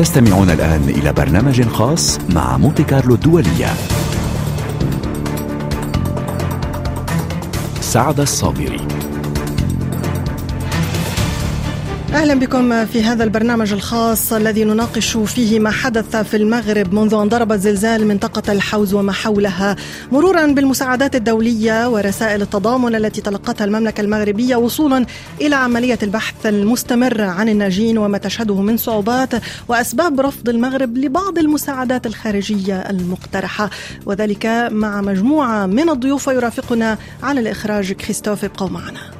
[0.00, 3.66] تستمعون الآن إلى برنامج خاص مع مونتي كارلو الدولية.
[7.80, 8.99] سعد الصابري.
[12.14, 17.28] أهلا بكم في هذا البرنامج الخاص الذي نناقش فيه ما حدث في المغرب منذ أن
[17.28, 19.76] ضرب زلزال منطقة الحوز وما حولها.
[20.12, 25.06] مرورا بالمساعدات الدولية ورسائل التضامن التي تلقتها المملكة المغربية وصولا
[25.40, 29.30] إلى عملية البحث المستمر عن الناجين وما تشهده من صعوبات
[29.68, 33.70] وأسباب رفض المغرب لبعض المساعدات الخارجية المقترحة.
[34.06, 39.19] وذلك مع مجموعة من الضيوف ويرافقنا على الإخراج كريستوف ابقوا معنا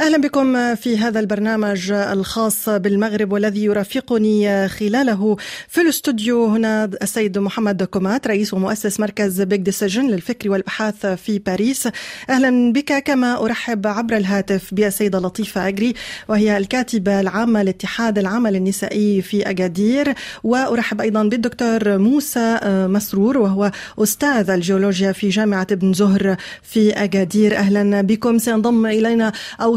[0.00, 5.36] أهلا بكم في هذا البرنامج الخاص بالمغرب والذي يرافقني خلاله
[5.68, 11.88] في الاستوديو هنا السيد محمد كومات رئيس ومؤسس مركز Big Decision للفكر والأبحاث في باريس.
[12.30, 15.94] أهلا بك كما أرحب عبر الهاتف بالسيدة لطيفة أجري
[16.28, 20.14] وهي الكاتبة العامة لاتحاد العمل النسائي في أجادير.
[20.44, 27.56] وأرحب أيضا بالدكتور موسى مسرور وهو أستاذ الجيولوجيا في جامعة ابن زهر في أجادير.
[27.56, 29.76] أهلا بكم سينضم إلينا أو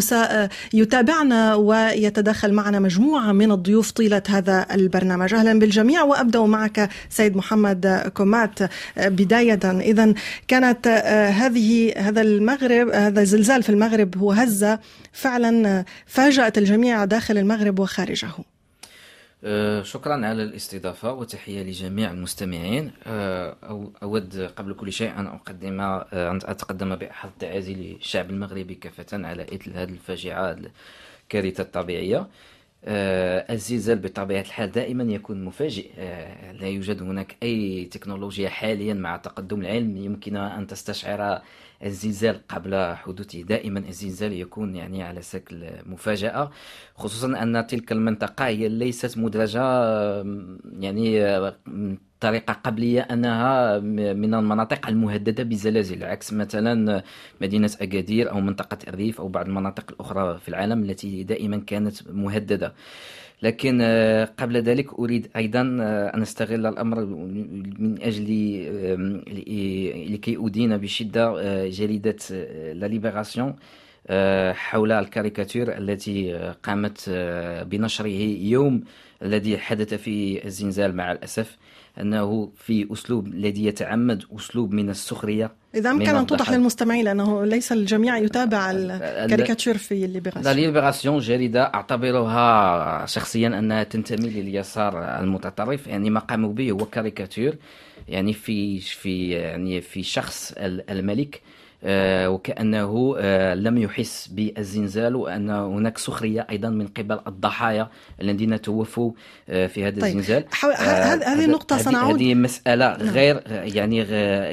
[0.72, 5.34] سيتابعنا ويتدخل معنا مجموعة من الضيوف طيلة هذا البرنامج.
[5.34, 8.60] أهلا بالجميع وأبدأ معك سيد محمد كومات.
[8.98, 10.14] بداية إذا
[10.48, 10.88] كانت
[11.38, 14.80] هذه هذا المغرب هذا الزلزال في المغرب هو هزة.
[15.12, 18.28] فعلا فاجأت الجميع داخل المغرب وخارجه.
[19.82, 22.92] شكرا على الاستضافة وتحية لجميع المستمعين.
[24.04, 29.72] أود قبل كل شيء أن أقدم أن أتقدم بأحد التعازي للشعب المغربي كافة على إثر
[29.74, 30.58] هذه الفاجعة
[31.24, 32.28] الكارثة الطبيعية.
[32.84, 35.90] الزلزال بطبيعة الحال دائما يكون مفاجئ.
[36.54, 39.98] لا يوجد هناك أي تكنولوجيا حاليا مع تقدم العلم.
[39.98, 41.42] يمكن أن تستشعر
[41.84, 43.42] الزلزال قبل حدوثه.
[43.42, 46.52] دائما الزلزال يكون يعني على شكل مفاجأة
[46.96, 49.62] خصوصا أن تلك المنطقة هي ليست مدرجة
[50.80, 51.22] يعني
[52.20, 53.80] طريقة قبلية أنها
[54.14, 57.04] من المناطق المهددة بالزلازل عكس مثلا
[57.42, 62.74] مدينة أكادير أو منطقة الريف أو بعض المناطق الأخرى في العالم التي دائما كانت مهددة.
[63.42, 63.82] لكن
[64.38, 65.62] قبل ذلك أريد أيضا
[66.16, 67.06] أن أستغل الأمر
[67.80, 68.24] من أجل
[70.14, 71.34] لكي أدين بشدة
[71.68, 72.18] جريدة
[72.74, 73.56] لا ليبراسيون
[74.54, 77.10] حول الكاريكاتير التي قامت
[77.70, 78.84] بنشره يوم
[79.24, 81.58] الذي حدث فيه الزلزال مع الأسف
[82.00, 87.72] أنه في أسلوب الذي يتعمد أسلوب من السخرية إذا أمكن أن توضح للمستمعين لأنه ليس
[87.72, 96.20] الجميع يتابع الكاريكاتير في الليبراسيون الليبراسيون جريدة أعتبرها شخصيا أنها تنتمي لليسار المتطرف يعني ما
[96.20, 97.58] قاموا به هو كاريكاتير
[98.08, 101.42] يعني في في يعني في شخص الملك.
[101.84, 103.18] وكأنه
[103.54, 107.90] لم يحس بالزلزال وأن هناك سخرية أيضا من قبل الضحايا
[108.22, 109.12] الذين توفوا
[109.48, 110.18] في هذا طيب.
[110.18, 110.44] الزلزال
[111.24, 114.06] هذه النقطة سنعود هذه مسألة غير يعني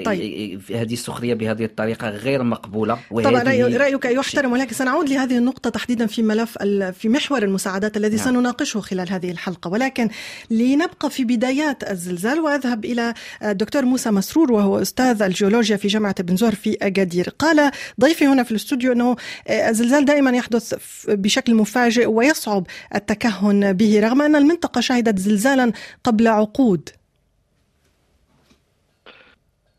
[0.02, 0.60] طيب.
[0.70, 6.22] هذه السخرية بهذه الطريقة غير مقبولة طبعا رأيك يحترم ولكن سنعود لهذه النقطة تحديدا في
[6.22, 6.58] ملف
[6.92, 8.24] في محور المساعدات الذي نعم.
[8.24, 10.08] سنناقشه خلال هذه الحلقة ولكن
[10.50, 16.36] لنبقى في بدايات الزلزال وأذهب إلى الدكتور موسى مسرور وهو أستاذ الجيولوجيا في جامعة بن
[16.36, 17.70] زهر في أكادير قال
[18.00, 19.16] ضيفي هنا في الاستوديو أنه
[19.50, 20.74] الزلزال دائما يحدث
[21.08, 25.72] بشكل مفاجئ ويصعب التكهن به رغم أن المنطقة شهدت زلزالا
[26.04, 26.90] قبل عقود.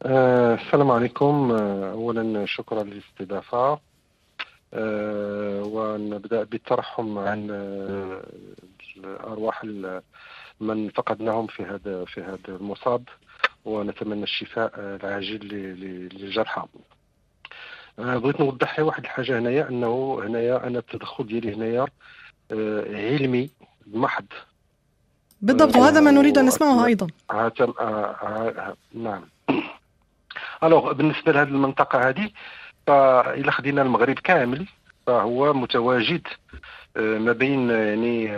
[0.04, 1.52] آه السلام عليكم.
[1.52, 3.80] اولا شكرا للاستضافة.
[4.74, 8.24] آه ونبدأ بالترحم عن آه
[9.24, 9.66] ارواح
[10.60, 13.04] من فقدناهم في هذا في هذا المصاب
[13.66, 15.48] ونتمنى الشفاء العاجل
[16.12, 16.66] للجرحى.
[17.98, 21.86] بغيت نوضح واحد الحاجة هنايا أنه هنايا أنا التدخل ديالي هنايا
[23.12, 23.50] علمي
[23.88, 24.26] محض
[25.42, 27.08] بالضبط وهذا ما نريد أن نسمعه أيضا.
[28.94, 29.24] نعم.
[30.64, 32.30] alors بالنسبة لهذه المنطقة هذه
[32.88, 34.66] فإلا خدينا المغرب كامل
[35.08, 36.28] فهو متواجد
[36.96, 38.38] ما بين يعني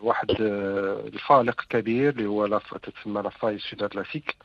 [0.00, 4.36] واحد الفالق كبير اللي هو تسمى la faille sud-atlantique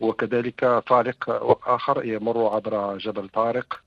[0.00, 1.30] وكذلك فالق
[1.66, 3.80] آخر يمر عبر جبل طارق.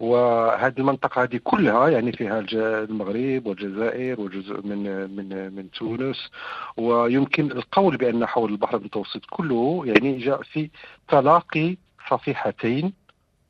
[0.00, 6.30] وهذه المنطقة هذه كلها يعني فيها المغرب والجزائر وجزء من من من تونس.
[6.76, 10.70] ويمكن القول بأن حول البحر المتوسط كله يعني جاء في
[11.08, 11.76] تلاقي
[12.10, 12.92] صفيحتين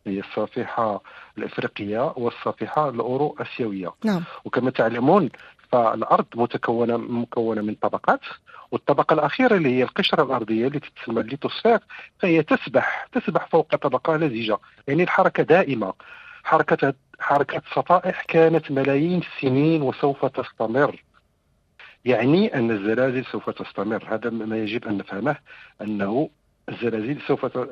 [0.07, 1.03] هي الصفيحة
[1.39, 4.25] الإفريقية والصفيحة الأورو آسيوية نعم.
[4.45, 5.31] وكما تعلمون
[5.73, 8.21] فالأرض متكونة مكونة من طبقات
[8.71, 11.79] والطبقة الأخيرة اللي هي القشرة الأرضية التي تسمى الليتوسفير
[12.19, 14.59] فهي تسبح تسبح فوق طبقة لزجة
[14.89, 15.93] يعني الحركة دائمة.
[16.45, 21.03] حركه حركة السطائح كانت ملايين السنين وسوف تستمر.
[22.05, 24.05] يعني أن الزلازل سوف تستمر.
[24.09, 25.37] هذا ما يجب أن نفهمه
[25.83, 26.31] أنه
[26.69, 27.69] الزلازل سوف ت...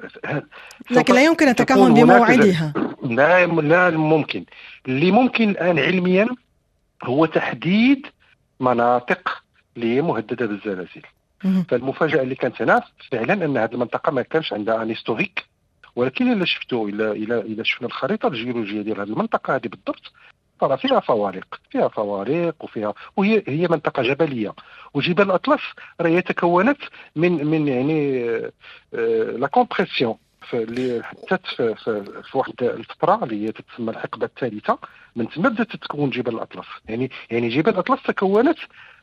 [0.91, 2.73] لكن لا يمكن التكهن بموعدها.
[3.03, 4.45] لا لا ممكن.
[4.89, 6.29] اللي ممكن الآن علميا
[7.05, 8.07] هو تحديد
[8.61, 9.43] مناطق
[9.77, 11.03] اللي هي مهدده بالزلازل
[11.69, 15.45] فالمفاجأة اللي كانت هنا فعلا أن هذه المنطقة ما كانش عندها أن هيستوريك
[15.97, 20.13] ولكن إلا شفتوا إلى إلى إلى شفنا الخريطة الجيولوجية ديال هذه المنطقة هذه بالضبط
[20.61, 24.55] ترى فيها فوارق فيها فوارق وفيها وهي هي منطقة جبلية.
[24.95, 25.61] وجبال الأطلس
[26.01, 26.79] راهي تكونت
[27.17, 28.23] من من يعني
[29.39, 30.17] لا كومبريسيون
[30.55, 34.79] اللي حتى في, في, في واحد الفترة اللي هي تتسمى الحقبه الثالثة
[35.17, 36.67] من تما بدأت تتكون جبال الأطلس.
[36.89, 38.59] يعني يعني جبال الأطلس تكونت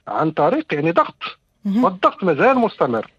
[0.08, 1.24] عن طريق يعني ضغط.
[1.66, 3.12] والضغط مازال مستمر.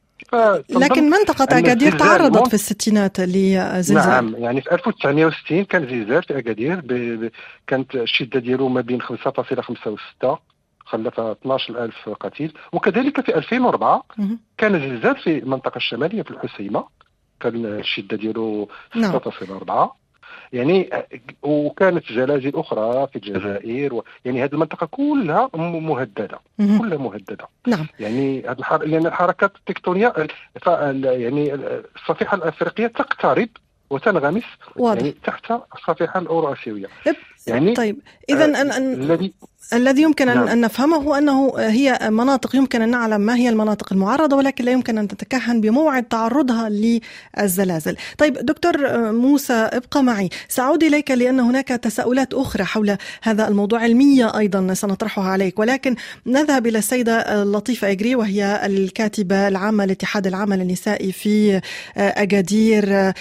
[0.70, 4.08] لكن منطقة أكادير تعرضت في الستينات لزلزال.
[4.08, 4.34] نعم.
[4.36, 6.80] يعني في 1960 كان زلزال في أكادير
[7.66, 10.38] كانت الشدة ديالو ما بين 5.5 و 6
[10.80, 12.52] خلف 12000 قتيل.
[12.72, 14.04] وكذلك في 2004
[14.58, 16.84] كان زلزال في المنطقة الشمالية في الحسيمة.
[17.40, 18.98] كان الشدة ديالو 6.4
[19.66, 19.88] نعم.
[20.52, 20.90] يعني
[21.42, 24.04] وكانت زلازل أخرى في الجزائر و...
[24.24, 26.40] يعني هذه المنطقة كلها مهددة.
[26.58, 27.48] كلها مهددة.
[27.66, 27.86] نعم.
[28.00, 28.84] يعني هذه الحر...
[28.84, 30.14] لأن الحركات التكتونية
[30.62, 30.66] ف...
[30.66, 31.54] يعني
[31.96, 33.48] الصفيحة الأفريقية تقترب
[33.90, 34.44] وتنغمس
[34.76, 35.00] واضح.
[35.00, 36.86] يعني تحت الصفيحة الأوراسيوية.
[37.48, 37.98] يعني طيب
[38.30, 39.32] إذا آه الذي
[39.72, 40.48] الذي يمكن نعم.
[40.48, 44.72] أن نفهمه هو أنه هي مناطق يمكن أن نعلم ما هي المناطق المعرضة ولكن لا
[44.72, 47.96] يمكن أن تتكهن بموعد تعرضها للزلازل.
[48.18, 48.72] طيب دكتور
[49.12, 50.28] موسى ابقى معي.
[50.48, 55.58] سأعود إليك لأن هناك تساؤلات أخرى حول هذا الموضوع علمية أيضا سنطرحها عليك.
[55.58, 55.96] ولكن
[56.26, 61.60] نذهب إلى السيدة لطيفة إجري وهي الكاتبة العامة لاتحاد العمل النسائي في
[61.96, 63.12] أكادير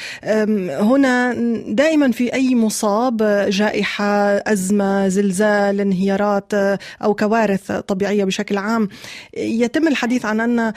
[0.82, 1.34] هنا
[1.68, 4.17] دائما في أي مصاب جائحة
[4.48, 8.90] أزمة زلزال انهيارات مخاطرات أو كوارث طبيعية بشكل عام.
[9.38, 10.74] يتم الحديث عن أن آه،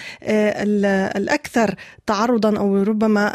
[1.18, 1.74] الأكثر
[2.06, 3.32] تعرضا أو ربما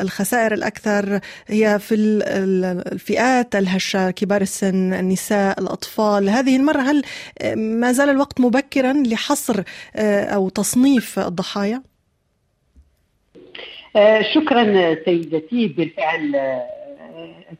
[0.00, 6.28] الخسائر الأكثر هي في الفئات الهشة كبار السن النساء الأطفال.
[6.28, 7.02] هذه المرة هل
[7.40, 9.62] آه، ما زال الوقت مبكرا لحصر
[9.96, 11.82] آه، أو تصنيف الضحايا؟
[14.34, 14.64] شكرا
[15.04, 16.36] سيدتي بالفعل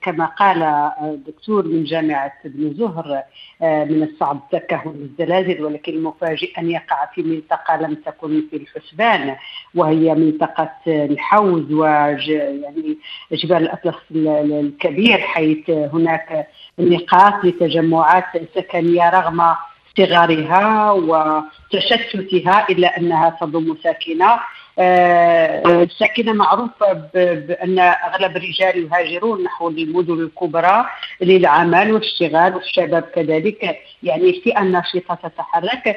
[0.03, 0.63] كما قال
[1.03, 3.23] الدكتور من جامعة ابن زهر
[3.63, 9.37] آه، من الصعب التكهن بالزلازل ولكن المفاجئ أن يقع في منطقة لم تكن في الحسبان
[9.75, 12.99] وهي منطقة الحوز ويعني
[13.33, 16.47] جبال الأطلس الكبير حيث هناك
[16.79, 18.25] نقاط لتجمعات
[18.55, 19.55] سكنية رغم
[19.97, 24.41] صغارها وتشتتها إلا أنها تضم ساكنة.
[24.79, 30.87] الساكنه معروفه بأن أغلب الرجال يهاجرون نحو المدن الكبرى
[31.21, 33.79] للعمل والاشتغال والشباب كذلك.
[34.03, 35.97] يعني فئه نشطه تتحرك.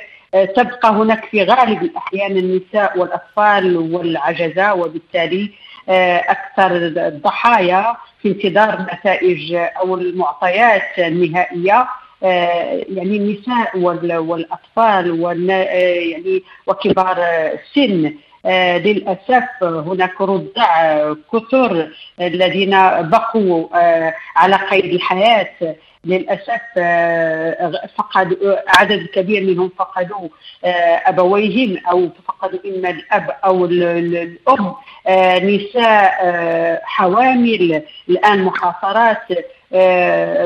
[0.56, 5.52] تبقى هناك في غالب الأحيان النساء والأطفال والعجزة وبالتالي
[6.30, 6.76] أكثر
[7.08, 11.88] الضحايا في انتظار النتائج أو المعطيات النهائية.
[12.90, 13.78] يعني النساء
[14.20, 17.18] والأطفال يعني وكبار
[17.54, 18.14] السن.
[18.50, 20.68] آه، للأسف هناك رضع
[21.34, 21.90] كثر
[22.22, 25.76] الذين بقوا آه، على قيد الحياة.
[26.06, 28.38] للأسف آه، فقد
[28.68, 30.30] عدد كبير منهم فقدوا
[31.06, 34.74] أبويهم أو فقدوا إما الأب أو الأم
[35.44, 36.12] نساء
[36.84, 37.82] حوامل.
[38.10, 39.28] الآن محاصرات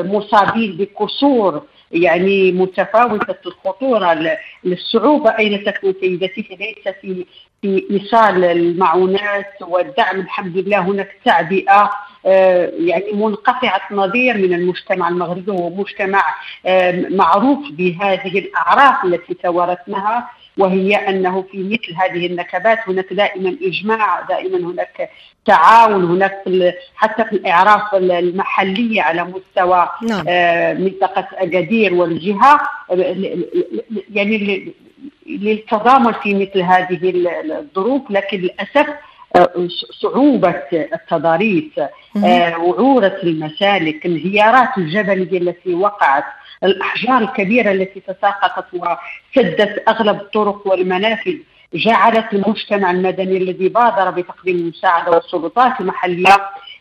[0.06, 1.62] مصابين بكسور
[1.94, 7.26] يعني متفاوتة الخطورة الصعوبة أين تكون سيدتي ليس في
[7.62, 10.20] في إيصال المعونات والدعم.
[10.20, 11.90] الحمد لله هناك تعبئة
[12.26, 16.24] آه، يعني منقطعة النظير من المجتمع المغربي وهو مجتمع
[16.66, 24.20] آه، معروف بهذه الأعراف التي توارثناها وهي أنه في مثل هذه النكبات هناك دائما إجماع
[24.20, 25.10] دائما هناك
[25.44, 30.24] تعاون هناك في حتى في الإعراف المحلية على مستوى نعم.
[30.28, 32.60] آه، منطقة اكادير والجهة
[34.12, 34.72] يعني
[35.26, 38.86] للتضامن في مثل هذه الظروف لكن للأسف
[39.36, 39.68] آه،
[40.02, 41.78] صعوبة التضاريس
[42.24, 46.24] آه، وعورة المسالك انهيارات الجبلية التي وقعت
[46.64, 51.36] الأحجار الكبيرة التي تساقطت وسدت أغلب الطرق والمنافذ
[51.74, 56.36] جعلت المجتمع المدني الذي بادر بتقديم المساعدة والسلطات المحلية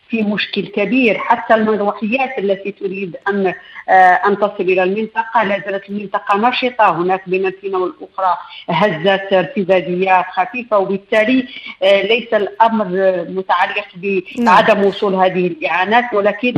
[0.09, 3.53] في مشكل كبير حتى المروحيات التي تريد أن
[3.89, 3.91] آه،
[4.27, 8.37] أن تصل إلى المنطقة لا زالت المنطقة نشطة هناك بين الفينه والأخرى
[8.69, 11.47] هزات ارتداديات خفيفة وبالتالي
[11.83, 12.85] آه، ليس الأمر
[13.29, 13.87] متعلق
[14.37, 14.85] بعدم نعم.
[14.85, 16.53] وصول هذه الإعانات ولكن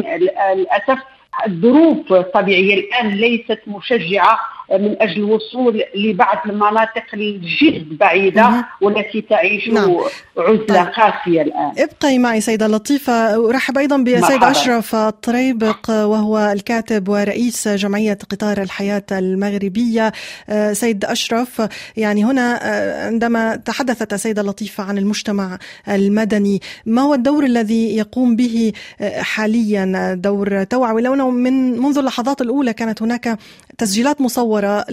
[0.56, 1.00] للأسف
[1.48, 4.40] الظروف الطبيعية الآن ليست مشجعة
[4.72, 9.98] من أجل الوصول لبعض المناطق الجد بعيدة والتي تعيش نعم.
[10.38, 10.88] عزلة طيب.
[10.88, 11.72] قاسية الآن.
[11.78, 19.04] ابقي معي سيدة لطيفة أرحب أيضا بسيد أشرف الطريبق وهو الكاتب ورئيس جمعية قطار الحياة
[19.12, 20.12] المغربية.
[20.50, 21.62] آه، سيد أشرف
[21.98, 25.58] يعني هنا آه، عندما تحدثت السيده لطيفة عن المجتمع
[25.88, 32.42] المدني ما هو الدور الذي يقوم به آه، حاليا دور توعوي لو من منذ اللحظات
[32.42, 33.38] الأولى كانت هناك
[33.78, 34.92] تسجيلات مصورة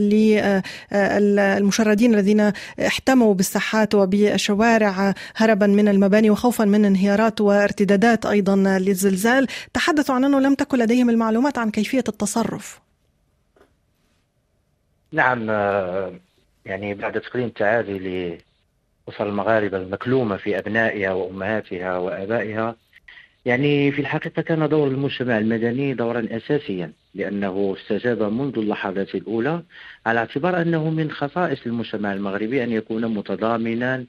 [0.92, 2.52] للمشردين الذين
[2.86, 9.46] احتموا بالساحات وبالشوارع هربا من المباني وخوفا من انهيارات وارتدادات أيضا للزلزال.
[9.72, 12.80] تحدثوا عن أنه لم تكن لديهم المعلومات عن كيفية التصرف.
[15.12, 15.50] نعم
[16.66, 22.76] يعني بعد تقديم تعازي لأسر المغاربة المكلومة في أبنائها وأمهاتها وآبائها
[23.44, 29.62] يعني في الحقيقة كان دور المجتمع المدني دورا أساسيا لأنه استجاب منذ اللحظات الأولى
[30.06, 34.04] على اعتبار أنه من خصائص المجتمع المغربي أن يكون متضامنا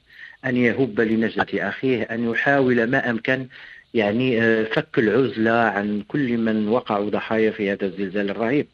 [0.45, 3.47] أن يهب لنجدة أخيه أن يحاول ما أمكن
[3.93, 8.67] يعني آه، فك العزلة عن كل من وقعوا ضحايا في هذا الزلزال الرهيب.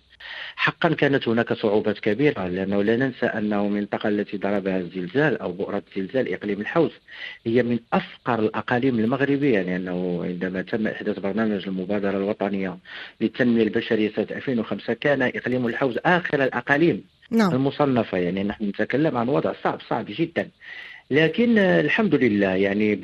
[0.59, 5.83] حقا كانت هناك صعوبات كبيرة لأنه لا ننسى أنه المنطقة التي ضربها الزلزال أو بؤرة
[5.97, 6.91] الزلزال إقليم الحوز
[7.45, 12.77] هي من أفقر الأقاليم المغربية لأنه عندما تم إحداث برنامج المبادرة الوطنية
[13.21, 17.51] للتنمية البشرية سنة 2005 كان إقليم الحوز آخر الأقاليم نعم.
[17.51, 20.49] المصنفة يعني نحن نتكلم عن وضع صعب صعب جدا
[21.11, 22.95] لكن الحمد لله يعني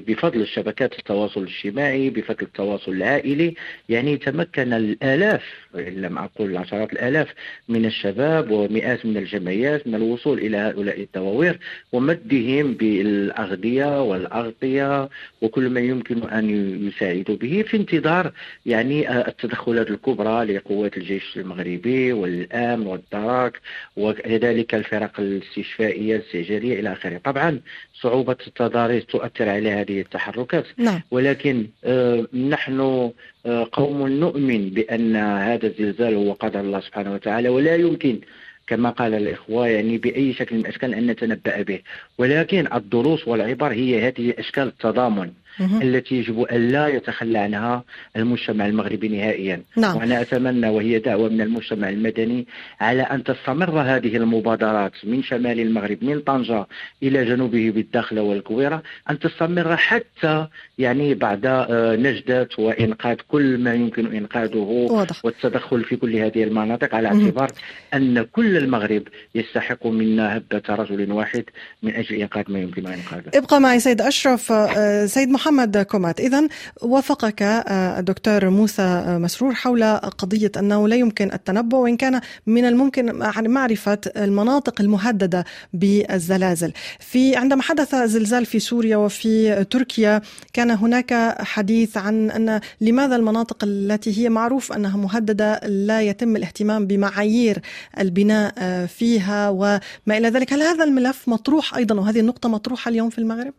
[0.00, 3.54] بفضل الشبكات التواصل الاجتماعي بفضل التواصل العائلي
[3.88, 5.42] يعني تمكن الآلاف
[5.74, 7.34] إن لم أقول عشرات الآلاف
[7.68, 11.58] من الشباب ومئات من الجمعيات من الوصول إلى هؤلاء الدواوير
[11.92, 15.08] ومدهم بالأغذية والأغطية
[15.42, 16.50] وكل ما يمكن أن
[16.88, 18.32] يساعدوا به في انتظار
[18.66, 23.60] يعني التدخلات الكبرى لقوات الجيش المغربي والأمن والدرك
[23.96, 27.20] وكذلك الفرق الاستشفائية الاستعجالية إلى آخره.
[27.24, 27.60] طبعا طبعا
[27.94, 31.00] صعوبة التضاريس تؤثر على هذه التحركات نعم.
[31.10, 33.10] ولكن آه نحن
[33.46, 38.20] آه قوم نؤمن بأن هذا الزلزال هو قدر الله سبحانه وتعالى ولا يمكن
[38.66, 41.80] كما قال الإخوة يعني بأي شكل من الأشكال أن نتنبأ به
[42.18, 47.84] ولكن الدروس والعبر هي هذه أشكال التضامن التي يجب أن لا يتخلى عنها
[48.16, 49.96] المجتمع المغربي نهائيا نعم.
[49.96, 52.46] وأنا أتمنى وهي دعوة من المجتمع المدني
[52.80, 56.66] على أن تستمر هذه المبادرات من شمال المغرب من طنجة
[57.02, 60.46] إلى جنوبه بالداخلة والكويرة أن تستمر حتى
[60.78, 64.56] يعني بعد آه، نجدة وإنقاذ كل ما يمكن إنقاذه
[64.90, 65.24] واضح.
[65.24, 67.50] والتدخل في كل هذه المناطق على اعتبار
[67.94, 69.02] أن كل المغرب
[69.34, 71.44] يستحق منا هبة رجل واحد
[71.82, 76.20] من أجل إنقاذ ما يمكن إنقاذه ابقى معي سيد أشرف آه، سيد محمد كومات.
[76.20, 76.48] إذا
[76.82, 82.64] وافقك آه، الدكتور موسى آه، مسرور حول قضية أنه لا يمكن التنبؤ وإن كان من
[82.64, 86.72] الممكن معرفة المناطق المهددة بالزلازل.
[87.00, 90.20] في عندما حدث زلزال في سوريا وفي تركيا
[90.52, 96.86] كان هناك حديث عن أن لماذا المناطق التي هي معروف أنها مهددة لا يتم الاهتمام
[96.86, 97.58] بمعايير
[97.98, 98.54] البناء
[98.86, 100.52] فيها وما إلى ذلك.
[100.52, 103.54] هل هذا الملف مطروح أيضا وهذه النقطة مطروحة اليوم في المغرب؟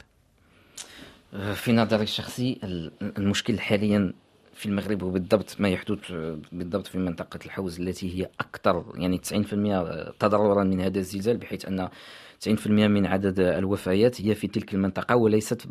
[1.53, 2.60] في نظري الشخصي
[3.01, 4.13] المشكل حاليا
[4.53, 6.12] في المغرب وبالضبط ما يحدث
[6.51, 9.31] بالضبط في منطقة الحوز التي هي أكثر يعني 90%
[10.19, 11.89] تضررا من هذا الزلزال بحيث أن
[12.48, 15.67] 90% من عدد الوفيات هي في تلك المنطقة وليست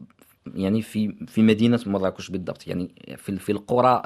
[0.55, 4.03] يعني في في مدينة مراكش بالضبط يعني في في القرى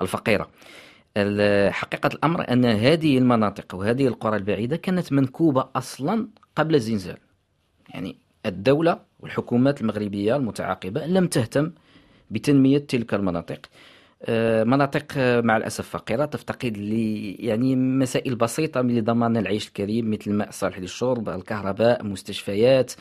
[0.00, 0.50] الفقيرة
[1.70, 7.16] حقيقة الأمر أن هذه المناطق وهذه القرى البعيدة كانت منكوبة أصلا قبل الزلزال
[7.88, 8.16] يعني
[8.46, 11.72] الدولة والحكومات المغربية المتعاقبة لم تهتم
[12.30, 13.66] بتنمية تلك المناطق
[14.22, 16.92] آه، مناطق آه، مع الأسف فقيرة تفتقد ل
[17.38, 22.92] يعني مسائل بسيطة لضمان العيش الكريم مثل الماء الصالح للشرب، الكهرباء، مستشفيات،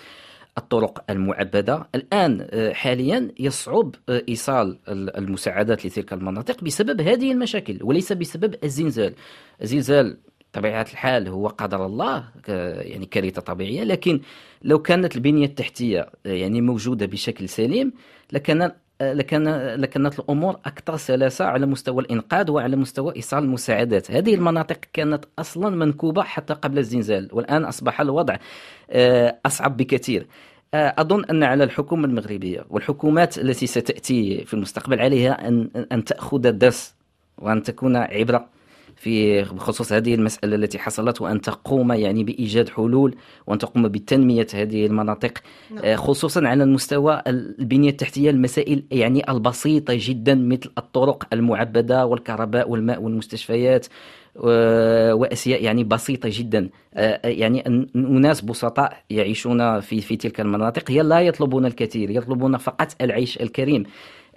[0.57, 8.55] الطرق المعبدة، الآن آه، حاليا يصعب إيصال المساعدات لتلك المناطق بسبب هذه المشاكل وليس بسبب
[8.63, 9.13] الزلزال.
[9.61, 10.17] الزلزال
[10.55, 14.19] طبيعة الحال هو قدر الله يعني كارثة طبيعية لكن
[14.63, 17.93] لو كانت البنية التحتية يعني موجودة بشكل سليم
[18.31, 18.71] لكان
[19.01, 25.25] لكان لكانت الأمور أكثر سلاسة على مستوى الإنقاذ وعلى مستوى إيصال المساعدات، هذه المناطق كانت
[25.39, 28.37] أصلا منكوبة حتى قبل الزلزال، والآن أصبح الوضع
[28.89, 30.27] آه، أصعب بكثير.
[30.73, 36.45] آه، أظن أن على الحكومة المغربية والحكومات التي ستأتي في المستقبل عليها أن أن تأخذ
[36.45, 36.95] الدرس
[37.37, 38.54] وأن تكون عبره
[38.95, 43.15] في بخصوص هذه المسألة التي حصلت وأن تقوم يعني بإيجاد حلول
[43.47, 45.37] وأن تقوم بتنمية هذه المناطق
[45.71, 45.95] نعم.
[45.95, 53.87] خصوصا على المستوى البنية التحتية المسائل يعني البسيطة جدا مثل الطرق المعبدة والكهرباء والماء والمستشفيات
[54.35, 56.69] وأشياء يعني بسيطة جدا
[57.23, 63.41] يعني اناس بسطاء يعيشون في في تلك المناطق هي لا يطلبون الكثير يطلبون فقط العيش
[63.41, 63.83] الكريم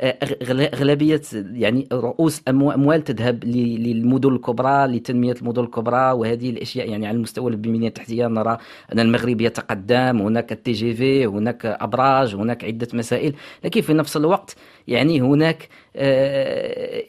[0.00, 7.50] أغلبية يعني رؤوس أموال تذهب للمدن الكبرى لتنمية المدن الكبرى وهذه الأشياء يعني على المستوى
[7.50, 8.58] البنية التحتية نرى
[8.92, 14.16] أن المغرب يتقدم هناك التي جي في هناك أبراج هناك عدة مسائل لكن في نفس
[14.16, 14.56] الوقت
[14.88, 17.02] يعني هناك آه،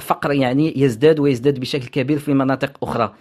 [0.00, 3.14] فقر يعني يزداد ويزداد بشكل كبير في مناطق أخرى.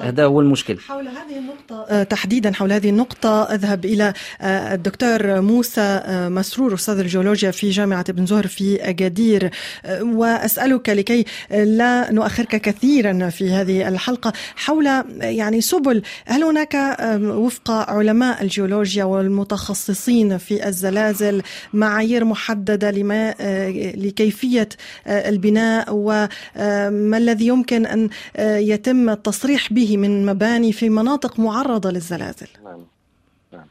[0.00, 0.78] هذا هو المشكل.
[0.78, 6.74] حول هذه النقطة آه، تحديدا حول هذه النقطة أذهب إلى آه، الدكتور موسى آه، مسرور
[6.74, 9.50] أستاذ الجيولوجيا في جامعة ابن زهر في أكادير
[10.00, 14.86] وأسألك لكي لا نؤخرك كثيرا في هذه الحلقة حول
[15.20, 23.34] يعني سبل هل هناك وفق علماء الجيولوجيا والمتخصصين في الزلازل معايير محددة لما
[23.96, 24.68] لكيفية
[25.06, 32.48] البناء وما الذي يمكن أن يتم التصريح به؟ به من مباني في مناطق معرضة للزلازل.
[32.64, 32.80] نعم
[33.52, 33.66] نعم.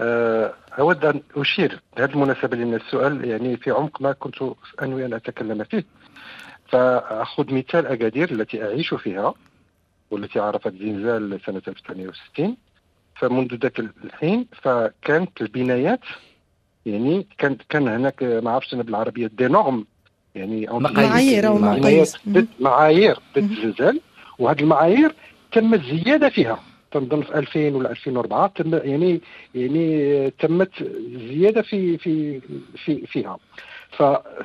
[0.00, 4.34] أه أود أن أشير بهذه المناسبة لأن السؤال يعني في عمق ما كنت
[4.82, 5.84] أنوي أن أتكلم فيه.
[6.68, 9.34] فأخذ مثال أكادير التي أعيش فيها
[10.10, 12.56] والتي عرفت زلزال سنة 1968
[13.14, 16.00] فمنذ ذاك الحين فكانت البنايات
[16.86, 19.86] يعني كان كان هناك ما عرفتش أنا بالعربية دي نورم.
[20.34, 22.16] يعني معايير أو مقاييس.
[22.60, 24.00] معايير ضد الزلزال
[24.38, 25.14] وهذه المعايير
[25.52, 26.60] تم الزيادة فيها.
[26.90, 29.20] تنظن في 2000 ولا 2004 تم يعني
[29.54, 30.70] يعني تمت
[31.28, 32.40] زيادة في في
[32.84, 33.38] في فيها.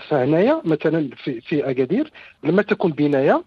[0.09, 2.11] فهنايا مثلا في في أكادير
[2.43, 3.43] لما تكون بناية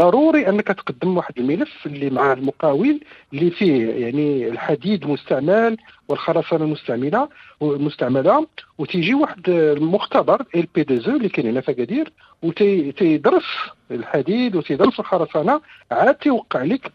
[0.00, 3.00] ضروري أنك تقدم واحد الملف اللي مع المقاول
[3.32, 5.76] اللي فيه يعني الحديد مستعمل
[6.08, 7.28] والخرسانة المستعملة
[7.62, 8.46] المستعمله
[8.78, 13.44] وتيجي واحد المختبر إل بي دي زو اللي كاين هنا في أكادير وتيدرس
[13.90, 16.92] الحديد وتيدرس الخرسانة عاد تيوقع لك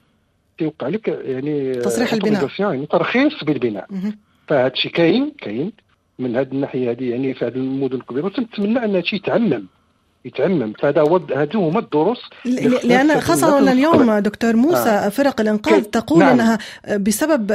[0.58, 2.42] تيوقع لك يعني تصريح البناء.
[2.72, 3.88] يعني ترخيص بالبناء.
[4.48, 5.72] فهذا الشيء كاين كاين.
[6.20, 9.66] من هذه الناحية هذه يعني في هذه المدن الكبيرة ونتمنى ان الشيء يتعمم
[10.28, 12.30] يتعمم فهذا هو هذو هما الدروس
[12.84, 15.10] لأن خاصة اليوم دكتور موسى آه.
[15.10, 16.30] فرق الإنقاذ تقول نعم.
[16.30, 16.58] إنها
[16.98, 17.54] بسبب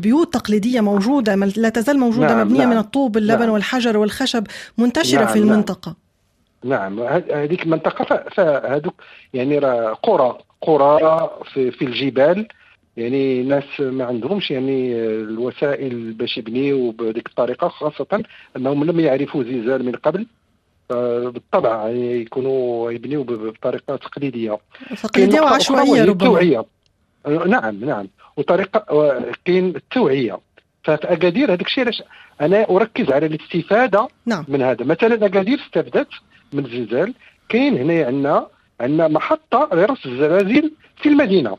[0.00, 2.46] بيوت تقليدية موجودة لا تزال موجودة نعم.
[2.46, 2.70] مبنية نعم.
[2.70, 3.50] من الطوب اللبن نعم.
[3.50, 4.44] والحجر والخشب
[4.78, 5.32] منتشرة نعم.
[5.32, 5.48] في نعم.
[5.48, 5.96] المنطقة
[6.64, 7.00] نعم
[7.34, 8.94] هذيك المنطقة فهذوك
[9.34, 12.48] يعني راه قرى قرى في, في الجبال
[12.96, 18.22] يعني ناس ما عندهمش يعني الوسائل باش يبنيوا بهذيك الطريقة خاصة
[18.56, 20.26] أنهم لم يعرفوا زلزال من قبل
[20.90, 24.58] بالطبع يكونوا يبنيوا بطريقة تقليدية.
[25.02, 26.12] تقليدية وعشوائية ربما.
[26.12, 26.64] التوعية.
[27.46, 28.08] نعم نعم.
[28.36, 28.84] وطريقة
[29.44, 30.38] كاين التوعية.
[30.84, 32.02] ففي اكادير هذاك الشيء علاش
[32.40, 34.44] أنا أركز على الاستفادة نعم.
[34.48, 34.84] من هذا.
[34.84, 36.08] مثلا اكادير استفدت
[36.52, 37.14] من الزلزال.
[37.48, 38.46] كاين هنا عندنا
[38.80, 41.56] عندنا محطة لرص الزلازل في المدينة.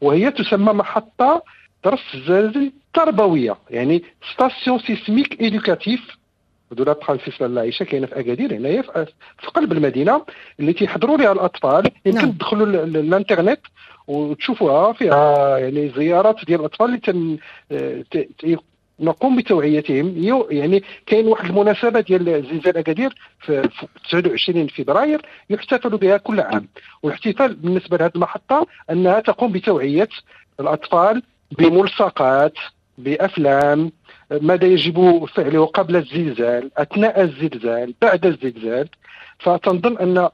[0.00, 1.42] وهي تسمى محطة
[1.84, 6.00] درس الزلازل التربوية يعني ستاسيون سيسميك ايدوكاتيف
[6.70, 10.22] دولة فرانسيس العيشه كاينة في أكادير هنايا في قلب المدينة
[10.60, 12.30] اللي تيحضروا لها الأطفال يمكن نعم.
[12.32, 13.60] تدخلوا الانترنت
[14.06, 17.36] وتشوفوها فيها يعني زيارات ديال الأطفال اللي تم
[19.00, 20.14] نقوم بتوعيتهم.
[20.50, 23.68] يعني كاين واحد المناسبة ديال زلزال اكادير في
[24.08, 26.68] 29 فبراير يحتفل بها كل عام.
[27.02, 30.08] والاحتفال بالنسبة لهذه المحطة أنها تقوم بتوعية
[30.60, 31.22] الأطفال
[31.58, 32.54] بملصقات
[32.98, 33.92] بأفلام
[34.30, 38.88] ماذا يجب فعله قبل الزلزال أثناء الزلزال بعد الزلزال.
[39.38, 40.28] فتنظن أن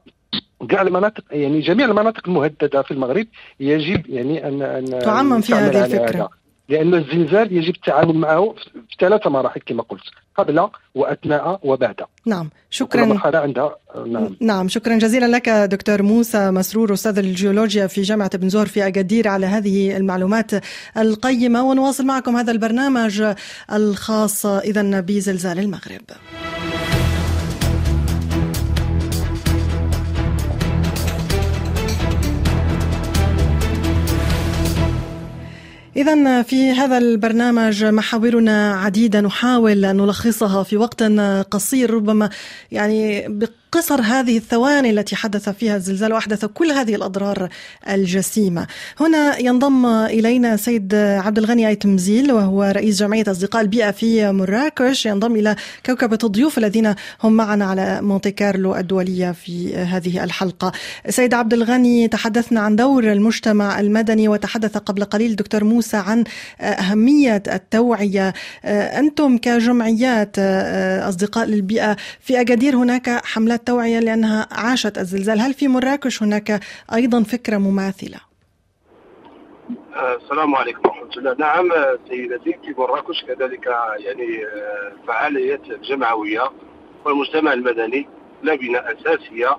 [0.68, 3.26] كاع المناطق يعني جميع المناطق المهددة في المغرب
[3.60, 6.41] يجب يعني ان أن تعمم في هذه الفكرة.
[6.72, 10.02] لأن الزلزال يجب التعامل معه في ثلاث مراحل كما قلت
[10.36, 12.00] قبل وأثناء وبعد.
[12.26, 13.04] نعم شكرا.
[13.04, 14.36] مرحلة عندها نعم.
[14.40, 19.28] نعم شكرا جزيلا لك دكتور موسى مسرور أستاذ الجيولوجيا في جامعة ابن زهر في أكادير
[19.28, 20.50] على هذه المعلومات
[20.96, 23.22] القيمة ونواصل معكم هذا البرنامج
[23.72, 26.02] الخاص اذا بزلزال المغرب.
[35.96, 41.02] إذا في هذا البرنامج محاورنا عديدة نحاول أن نلخصها في وقت
[41.50, 42.30] قصير ربما
[42.70, 43.28] يعني
[43.72, 47.48] قصر هذه الثواني التي حدث فيها الزلزال وأحدث كل هذه الأضرار
[47.88, 48.66] الجسيمة.
[49.00, 55.06] هنا ينضم إلينا سيد عبد الغني أي تمزيل وهو رئيس جمعية أصدقاء البيئة في مراكش.
[55.06, 55.56] ينضم إلى
[55.86, 60.72] كوكبة الضيوف الذين هم معنا على مونتي كارلو الدولية في هذه الحلقة.
[61.08, 66.24] سيد عبد الغني تحدثنا عن دور المجتمع المدني وتحدث قبل قليل الدكتور موسى عن
[66.60, 68.34] أهمية التوعية.
[68.64, 70.38] أنتم كجمعيات
[71.08, 75.40] أصدقاء للبيئة في أكادير هناك حملات توعية لأنها عاشت الزلزال.
[75.40, 76.60] هل في مراكش هناك
[76.94, 78.18] أيضا فكرة مماثلة؟
[80.22, 81.34] السلام عليكم ورحمة الله.
[81.38, 81.70] نعم
[82.08, 83.66] سيدتي في مراكش كذلك
[83.98, 84.46] يعني
[85.06, 86.52] فعاليات الجمعوية
[87.04, 88.08] والمجتمع المدني
[88.42, 89.56] لبنة أساسية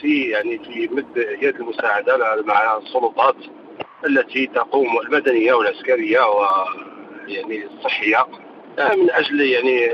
[0.00, 3.36] في يعني في مد يد المساعدة مع السلطات
[4.06, 8.26] التي تقوم المدنية والعسكرية ويعني الصحية.
[8.78, 9.90] من أجل يعني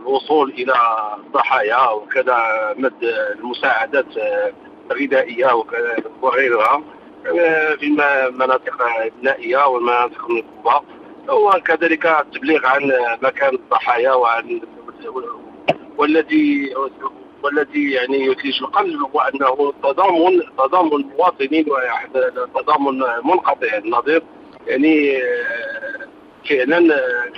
[0.00, 0.74] الوصول إلى
[1.16, 2.38] الضحايا وكذا
[2.76, 3.04] مد
[3.38, 4.06] المساعدات
[4.90, 5.64] الغذائية
[6.22, 6.82] وغيرها
[7.78, 8.82] في المناطق
[9.18, 10.80] النائيه والمناطق المنكوبه
[11.28, 14.60] وكذلك التبليغ عن مكان الضحايا وعن
[15.98, 16.74] والذي
[17.42, 21.66] والذي يعني يثلج القلب هو انه تضامن تضامن المواطنين
[22.54, 24.22] تضامن منقطع النظير.
[24.66, 25.22] يعني
[26.48, 26.78] فعلا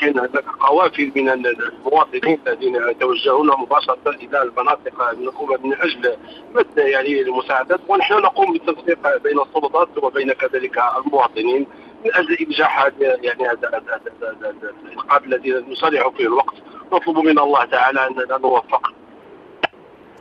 [0.00, 6.16] كأن هناك قوافل من المواطنين الذين يتوجهون مباشرة إلى المناطق المنكوبه من أجل
[6.76, 11.66] يعني المساعدات ونحن نقوم بالتنسيق بين السلطات وبين كذلك المواطنين
[12.04, 13.82] من أجل إنجاح يعني هذا
[15.26, 16.54] الذي نصارع فيه الوقت.
[16.92, 18.92] نطلب من الله تعالى ان نوفق.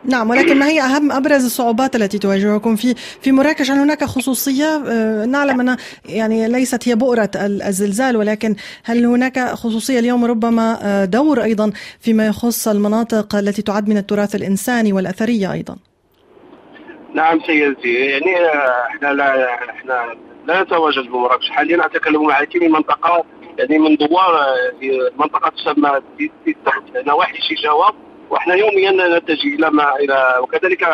[0.03, 4.83] نعم ولكن ما هي أهم أبرز الصعوبات التي تواجهكم في في مراكش؟ هل هناك خصوصية؟
[4.87, 11.05] آه، نعلم انها يعني ليست هي بؤرة الزلزال ولكن هل هناك خصوصية اليوم؟ ربما آه،
[11.05, 15.75] دور أيضا فيما يخص المناطق التي تعد من التراث الإنساني والأثرية أيضا؟
[17.13, 20.15] نعم سيدتي يعني آه، إحنا لا إحنا
[20.47, 21.49] لا نتواجد بمراكش.
[21.49, 23.23] حاليا اتكلم معك من منطقه
[23.57, 24.35] يعني من دوار
[25.19, 26.01] منطقة تسمى
[27.07, 30.87] نواحي شيشاوا وإحنا يوميا نتجه إلى ما إلى وكذلك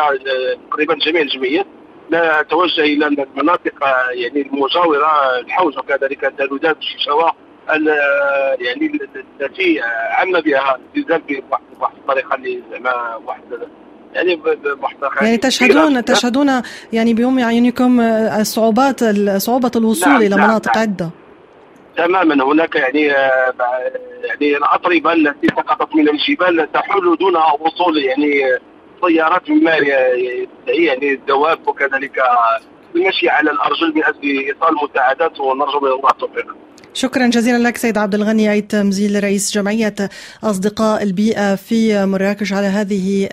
[0.70, 1.66] تقريبا جميع الجمعيات
[2.12, 3.74] نتوجه إلى المناطق
[4.10, 7.32] يعني المجاورة الحوز وكذلك الدالودات الشيشاوه
[8.60, 8.98] يعني
[9.40, 11.22] التي عم بها الزلزال
[11.78, 13.42] بواحد الطريقة اللي زعما واحد
[14.14, 14.40] يعني
[15.22, 19.04] يعني تشهدون تشهدون يعني بيوم عيونكم آه، الصعوبات
[19.36, 20.78] صعوبة الوصول نعم إلى نعم مناطق نعم.
[20.78, 21.10] عدة.
[21.96, 22.44] تماما.
[22.44, 23.02] هناك يعني
[24.24, 28.42] يعني الأطربة التي سقطت من الجبال تحول دون وصول يعني
[29.06, 29.76] سيارات مما
[30.66, 32.22] يعني الدواب وكذلك
[32.94, 36.65] المشي على الأرجل من أجل إيصال المساعدات ونرجو من الله التوفيق.
[36.96, 39.94] شكرا جزيلا لك سيد عبد الغني عيد تمزيل رئيس جمعية
[40.44, 43.28] أصدقاء البيئة في مراكش على هذه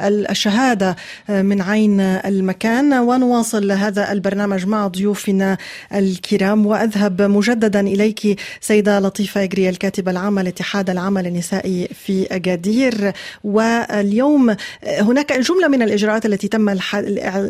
[0.00, 0.96] الشهادة
[1.28, 2.92] من عين المكان.
[2.94, 5.58] ونواصل هذا البرنامج مع ضيوفنا
[5.94, 6.66] الكرام.
[6.66, 13.12] وأذهب مجددا إليك سيدة لطيفة إجري الكاتبة العامة لاتحاد العمل النسائي في أكادير.
[13.44, 16.76] واليوم هناك جملة من الإجراءات التي تم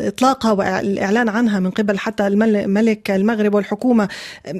[0.07, 4.07] إطلاقها والإعلان عنها من قبل حتى الملك المغرب والحكومة.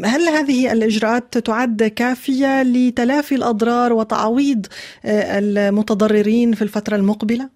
[0.06, 0.28] هل
[0.71, 4.65] الإجراءات تعد كافية لتلافي الأضرار وتعويض
[5.06, 7.49] آه، المتضررين في الفترة المقبلة؟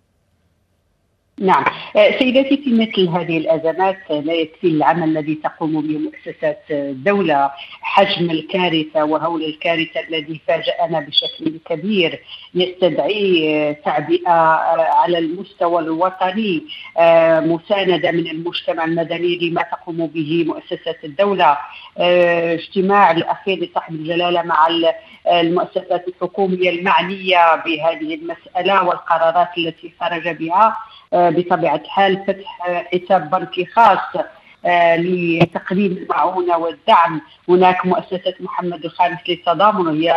[1.39, 1.65] نعم.
[1.95, 8.31] آه، سيداتي في مثل هذه الأزمات لا يكفي العمل الذي تقوم به مؤسسات الدولة حجم
[8.31, 12.19] الكارثة وهول الكارثة الذي فاجأنا بشكل كبير.
[12.55, 14.31] يستدعي آه، تعبئة
[15.01, 16.63] على المستوى الوطني
[17.39, 21.57] مساندة من المجتمع المدني لما تقوم به مؤسسات الدولة.
[21.99, 24.67] اجتماع الأخير لصاحب الجلالة مع
[25.31, 30.77] المؤسسات الحكومية المعنية بهذه المسألة والقرارات التي خرج بها
[31.13, 32.61] آه، بطبيعة الحال فتح
[32.93, 34.25] حساب بنكي خاص آه،
[34.97, 40.11] لتقديم المعونة والدعم هناك مؤسسة محمد الخامس للتضامن وهي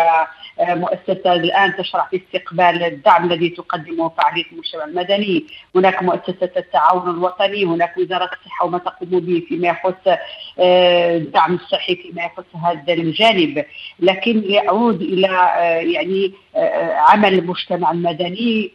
[0.61, 5.45] آه، مؤسسة الآن تشرع في استقبال الدعم الذي تقدمه فعالية المجتمع المدني،
[5.77, 10.19] هناك مؤسسة التعاون الوطني، هناك وزارة الصحة وما تقوم به فيما يخص
[10.59, 13.65] الدعم الصحي فيما يخص هذا الجانب،
[14.01, 15.27] لكن يعود إلى
[15.93, 16.33] يعني
[16.97, 18.71] عمل المجتمع المدني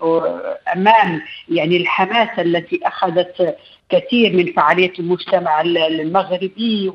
[0.76, 3.58] امام يعني الحماسه التي أخذت
[3.90, 6.92] كثير من فعالية المجتمع المغربي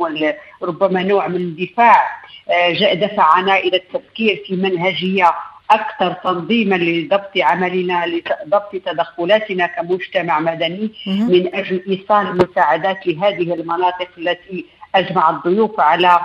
[0.63, 5.33] وربما نوع من الدفاع آه، دفعنا إلى التفكير في منهجية
[5.71, 14.67] أكثر تنظيما لضبط عملنا لضبط تدخلاتنا كمجتمع مدني من أجل إيصال المساعدات لهذه المناطق التي
[14.95, 16.21] أجمع الضيوف على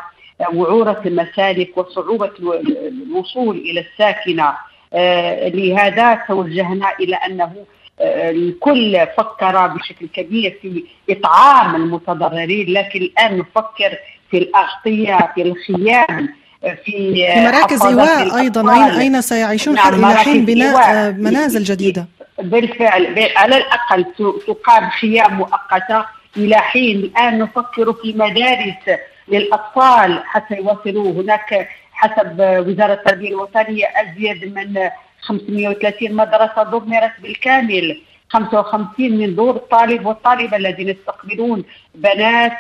[0.54, 2.32] وعورة المسالك وصعوبة
[2.88, 4.54] الوصول إلى الساكنة.
[4.93, 7.52] آه، لهذا توجهنا إلى أنه
[8.02, 13.98] الكل فكر بشكل كبير في إطعام المتضررين لكن الآن نفكر
[14.32, 16.30] في الأغطية في الخيام
[16.62, 18.74] في, في مراكز إيواء أيضا.
[18.74, 22.06] أين أين سيعيشون؟ نعم إلى حين بناء منازل جديدة.
[22.39, 24.06] بالفعل على الأقل
[24.48, 26.06] تقام خيام مؤقتة.
[26.38, 31.12] إلى حين الآن نفكر في مدارس للأطفال حتى يواصلوا.
[31.22, 34.90] هناك حسب وزارة التربية الوطنية أزيد من
[35.22, 41.64] 530 مدرسة دمرت بالكامل 55 من دور الطالب والطالبة الذين يستقبلون
[41.96, 42.58] بنات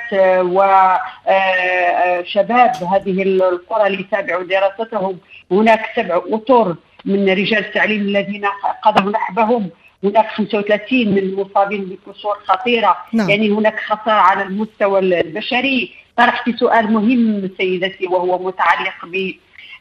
[2.11, 5.19] وشباب هذه القرى اللي تابعوا دراستهم.
[5.51, 6.75] هناك سبع أطر
[7.05, 8.45] من رجال التعليم الذين
[8.83, 9.69] قضوا نحبهم.
[10.03, 12.97] هناك 35 من المصابين بكسور خطيرة.
[13.13, 13.29] نعم.
[13.29, 16.04] يعني هناك خطر على المستوى البشري.
[16.17, 19.31] طرحت سؤال مهم سيدتي وهو متعلق ب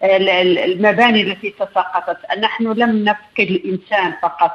[0.03, 2.19] المباني التي تساقطت.
[2.39, 4.53] نحن لم نفقد الإنسان فقط.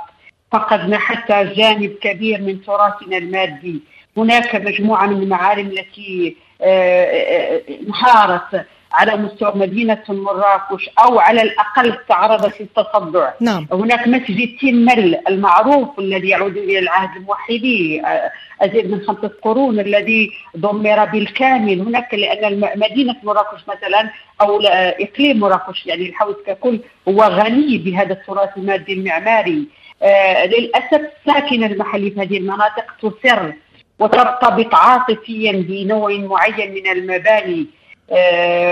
[0.52, 3.80] فقدنا حتى جانب كبير من تراثنا المادي.
[4.18, 8.66] هناك مجموعة من المعالم التي آه، آه، انهارت.
[8.92, 13.68] على مستوى مدينة مراكش أو على الأقل تعرضت للتصدع نعم.
[13.72, 20.32] هناك مسجد تيمل المعروف الذي يعود إلى العهد الموحدي آه، أزيد من خمسة قرون الذي
[20.56, 21.82] دمر بالكامل.
[21.82, 24.10] هناك لأن مدينة مراكش مثلا
[24.42, 24.62] أو
[25.00, 29.68] إقليم مراكش يعني الحوز ككل هو غني بهذا التراث المادي المعماري.
[30.02, 33.52] آه للأسف الساكنة المحلي في هذه المناطق تصر
[34.00, 37.79] وترتبط عاطفيا بنوع معين من المباني.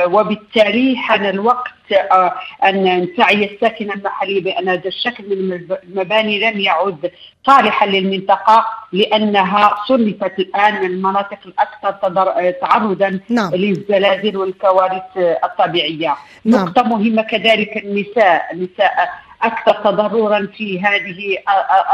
[0.07, 1.73] وبالتالي حان الوقت
[2.11, 7.11] آه، أن تعي الساكنة المحلية بأن هذا الشكل من المباني لم يعد
[7.45, 13.55] صالحا للمنطقة لأنها صنفت الآن من المناطق الأكثر آه، تعرضا نعم.
[13.55, 16.65] للزلازل والكوارث الطبيعية نعم.
[16.65, 19.09] نقطة مهمة كذلك النساء النساء
[19.43, 21.37] أكثر تضررا في هذه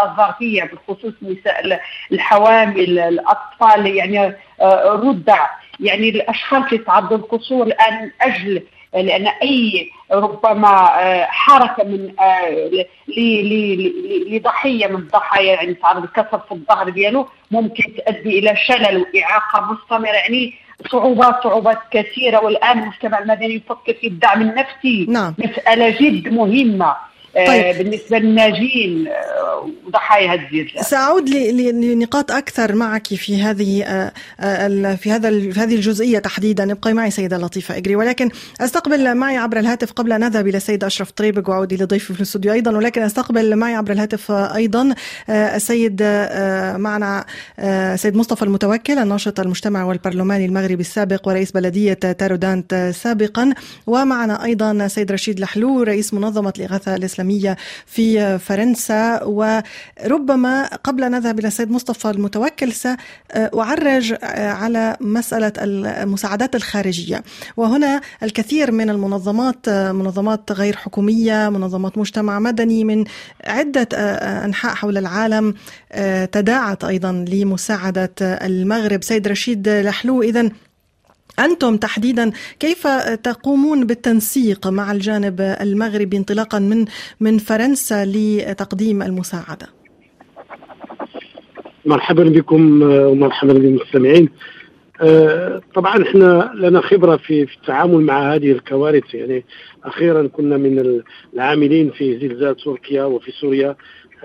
[0.06, 5.48] الظرفية بالخصوص نساء الحوامل الأطفال يعني الرضع
[5.80, 12.86] يعني الأشخاص اللي تعرضوا للقصور الآن أجل لأن أي ربما آه، حركة من آه،
[14.32, 20.16] لضحية من الضحايا يعني تعرض كسر في الظهر ديالو ممكن تؤدي إلى شلل وإعاقة مستمرة
[20.16, 20.54] يعني
[20.92, 25.36] صعوبات صعوبات كثيرة والآن المجتمع المدني يفكر في الدعم النفسي نعم.
[25.38, 26.96] مسألة جد مهمة
[27.36, 27.78] طيب.
[27.78, 33.84] بالنسبة للناجين آه، وضحايا الزلزال سأعود لنقاط أكثر معك في هذه
[34.40, 36.72] آه، في هذا في هذه الجزئية تحديدا.
[36.72, 37.96] ابقي معي سيدة لطيفة إجري.
[37.96, 38.30] ولكن
[38.62, 42.54] أستقبل معي عبر الهاتف قبل أن أذهب إلى السيد أشرف طريبك وأعود لضيفي في الاستوديو
[42.54, 42.78] أيضا.
[42.78, 44.96] ولكن أستقبل معي عبر الهاتف أيضا
[45.30, 46.04] السيد
[46.78, 47.26] معنا
[47.96, 53.54] سيد مصطفى المتوكل الناشط المجتمع والبرلماني المغربي السابق ورئيس بلدية تارودانت سابقا.
[53.88, 59.24] ومعنا أيضا سيد رشيد لحلو رئيس منظمة الاغاثه الاسلاميه الإسلامية في فرنسا.
[59.24, 67.24] وربما قبل أن نذهب إلى السيد مصطفى المتوكل سأعرج على مسألة المساعدات الخارجية.
[67.58, 73.06] وهنا الكثير من المنظمات منظمات غير حكومية منظمات مجتمع مدني من
[73.46, 73.88] عدة
[74.46, 75.54] أنحاء حول العالم
[76.32, 79.04] تداعت أيضا لمساعدة المغرب.
[79.04, 80.50] سيد رشيد لحلو إذا
[81.40, 82.88] أنتم تحديدا كيف
[83.24, 86.86] تقومون بالتنسيق مع الجانب المغربي انطلاقا من
[87.20, 89.68] من فرنسا لتقديم المساعدة؟
[91.86, 94.30] مرحبا بكم ومرحبا بالمستمعين.
[95.02, 99.46] آه، طبعا إحنا لنا خبرة في في التعامل مع هذه الكوارث يعني
[99.84, 101.02] أخيرا كنا من
[101.34, 103.76] العاملين في زلزال تركيا وفي سوريا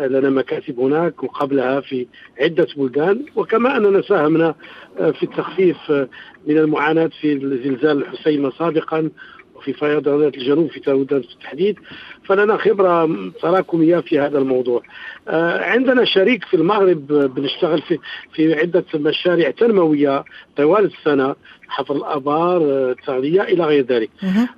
[0.00, 2.06] لنا مكاتب هناك وقبلها في
[2.40, 4.54] عدة بلدان وكما أننا ساهمنا
[4.98, 6.08] آه، في التخفيف آه،
[6.48, 9.11] من المعاناة في زلزال الحسيمة سابقا
[9.54, 11.78] وفي فيضانات الجنوب في تاودان بالتحديد
[12.24, 13.08] فلنا خبرة
[13.42, 14.82] تراكمية في هذا الموضوع.
[15.28, 17.98] آه، عندنا شريك في المغرب بنشتغل في
[18.32, 20.24] في عدة مشاريع تنموية
[20.56, 21.34] طوال السنة.
[21.68, 24.11] حفر الآبار التغذية إلى غير ذلك.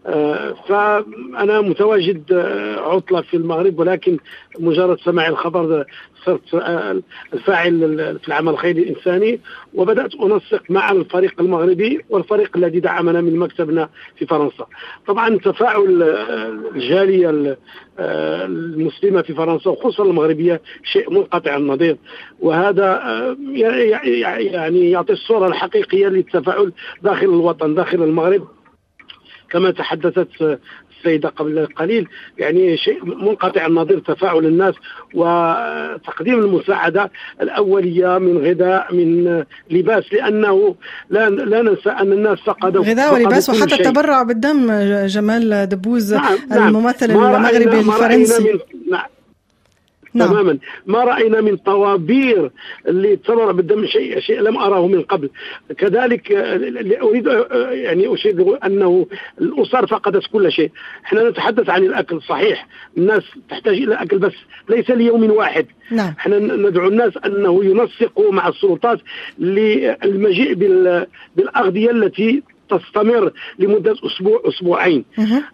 [0.07, 4.19] آه فأنا متواجد آه، عطلة في المغرب ولكن
[4.59, 5.85] مجرد سماع الخبر
[6.25, 7.01] صرت آه،
[7.35, 7.79] الفاعل
[8.23, 9.41] في العمل الخيري الإنساني
[9.75, 14.67] وبدأت أنسق مع الفريق المغربي والفريق الذي دعمنا من مكتبنا في فرنسا.
[15.07, 17.57] طبعا تفاعل آه، الجالية
[17.99, 21.97] المسلمة في فرنسا وخصوصا المغربية شيء منقطع النظير.
[22.41, 23.01] وهذا
[23.51, 28.49] يعني يعطي الصورة الحقيقية للتفاعل داخل الوطن داخل المغرب
[29.51, 30.59] كما تحدثت
[31.01, 32.09] السيدة قبل قليل
[32.39, 34.75] يعني شيء منقطع النظير تفاعل الناس
[35.15, 37.11] وتقديم المساعدة
[37.43, 40.75] الأولية من غذاء من لباس لأنه
[41.11, 44.73] لا, لا ننسى أن الناس فقدوا غذاء ولباس وحتى التبرع بالدم
[45.07, 46.69] جمال دبوز نعم, نعم.
[46.69, 48.59] الممثل المغربي الفرنسي.
[48.91, 49.07] نعم.
[50.15, 50.29] نعم.
[50.29, 50.59] تماما.
[50.87, 52.51] ما رأينا من طوابير
[52.89, 55.31] اللي تضرب بالدم شيء شيء لم أراه من قبل.
[55.79, 56.33] كذلك
[57.03, 57.27] أريد
[57.71, 59.07] يعني أشير أنه
[59.41, 60.71] الأسر فقدت كل شيء.
[61.05, 62.67] إحنا نتحدث عن الأكل صحيح.
[62.99, 64.35] الناس تحتاج إلى أكل بس
[64.69, 65.67] ليس ليوم واحد.
[65.91, 66.15] نعم.
[66.19, 69.01] إحنا ندعو الناس أنه ينسقوا مع السلطات
[69.39, 70.55] للمجيء
[71.37, 75.05] بالأغذية التي تستمر لمدة أسبوع أسبوعين.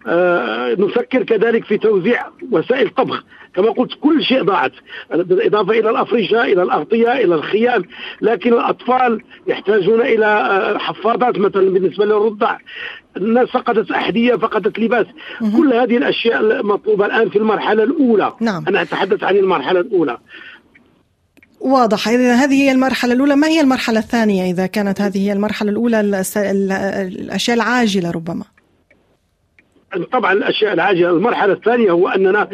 [0.07, 3.23] آه نفكر كذلك في توزيع وسائل طبخ
[3.55, 4.71] كما قلت كل شيء ضاعت.
[5.11, 7.83] بالإضافة إلى الأفرشة إلى الأغطية إلى الخيام.
[8.21, 12.57] لكن الأطفال يحتاجون إلى آه، حفاضات مثلا بالنسبة للرضع.
[13.17, 15.05] الناس فقدت أحذية فقدت لباس.
[15.57, 18.33] كل هذه الأشياء مطلوبة الآن في المرحلة الأولى.
[18.41, 18.65] نعم.
[18.67, 20.17] أنا أتحدث عن المرحلة الأولى.
[21.59, 22.07] واضح.
[22.07, 23.35] إذا هذه هي المرحلة الأولى.
[23.35, 28.43] ما هي المرحلة الثانية إذا كانت هذه هي المرحلة الأولى؟ الأشياء العاجلة ربما.
[30.11, 31.09] طبعا الأشياء العاجلة.
[31.09, 32.47] المرحلة الثانية هو أننا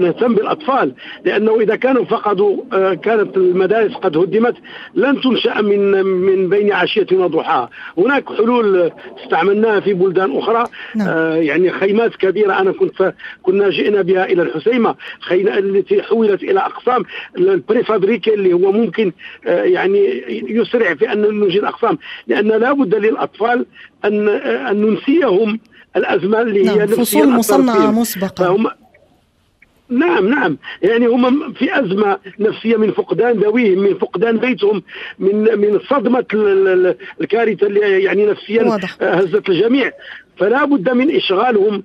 [0.00, 0.92] نهتم بالأطفال
[1.24, 4.54] لأنه إذا كانوا فقدوا آه، كانت المدارس قد هدمت
[4.94, 8.92] لن تنشأ من من بين عشية وضحاها هناك حلول
[9.24, 10.64] استعملناها في بلدان أخرى.
[10.94, 11.08] نعم.
[11.08, 14.94] آه، يعني خيمات كبيرة أنا كنت كنا جئنا بها إلى الحسيمة.
[15.32, 17.04] التي حولت إلى أقسام
[17.38, 19.12] البريفابريكي اللي هو ممكن
[19.46, 23.66] آه، يعني يسرع في أن نجد اقسام لأن لا بد للأطفال
[24.04, 25.58] ان أن ننسيهم.
[25.96, 28.66] الازمه اللي نعم هي فصول مصنعة مسبقا فهم
[29.90, 30.58] نعم نعم.
[30.82, 34.82] يعني هم في أزمة نفسية من فقدان ذويهم من فقدان بيتهم
[35.18, 36.24] من من صدمة
[37.20, 38.96] الكارثة اللي يعني نفسيا واضح.
[39.02, 39.92] هزت الجميع.
[40.36, 41.82] فلا بد من إشغالهم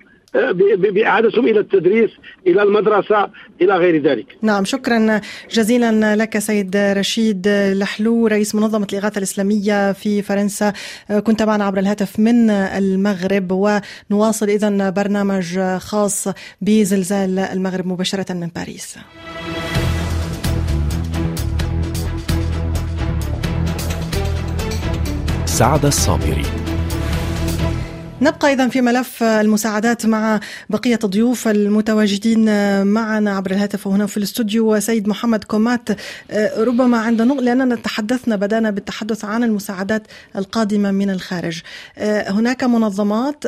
[0.75, 2.09] بإعادتهم إلى التدريس
[2.47, 3.29] إلى المدرسة
[3.61, 4.25] إلى غير ذلك.
[4.41, 5.21] نعم شكرا
[5.51, 10.73] جزيلا لك سيد رشيد لحلو رئيس منظمة الإغاثة الإسلامية في فرنسا.
[11.23, 16.27] كنت معنا عبر الهاتف من المغرب ونواصل إذا برنامج خاص
[16.61, 18.97] بزلزال المغرب مباشرة من باريس.
[25.45, 26.64] سعد الصابري.
[28.25, 32.45] نبقى إذا في ملف المساعدات مع بقية الضيوف المتواجدين
[32.87, 35.89] معنا عبر الهاتف وهنا في الاستوديو سيد محمد كومات.
[36.57, 41.61] ربما عند نقطة لأننا تحدثنا بدأنا بالتحدث عن المساعدات القادمة من الخارج.
[42.27, 43.43] هناك منظمات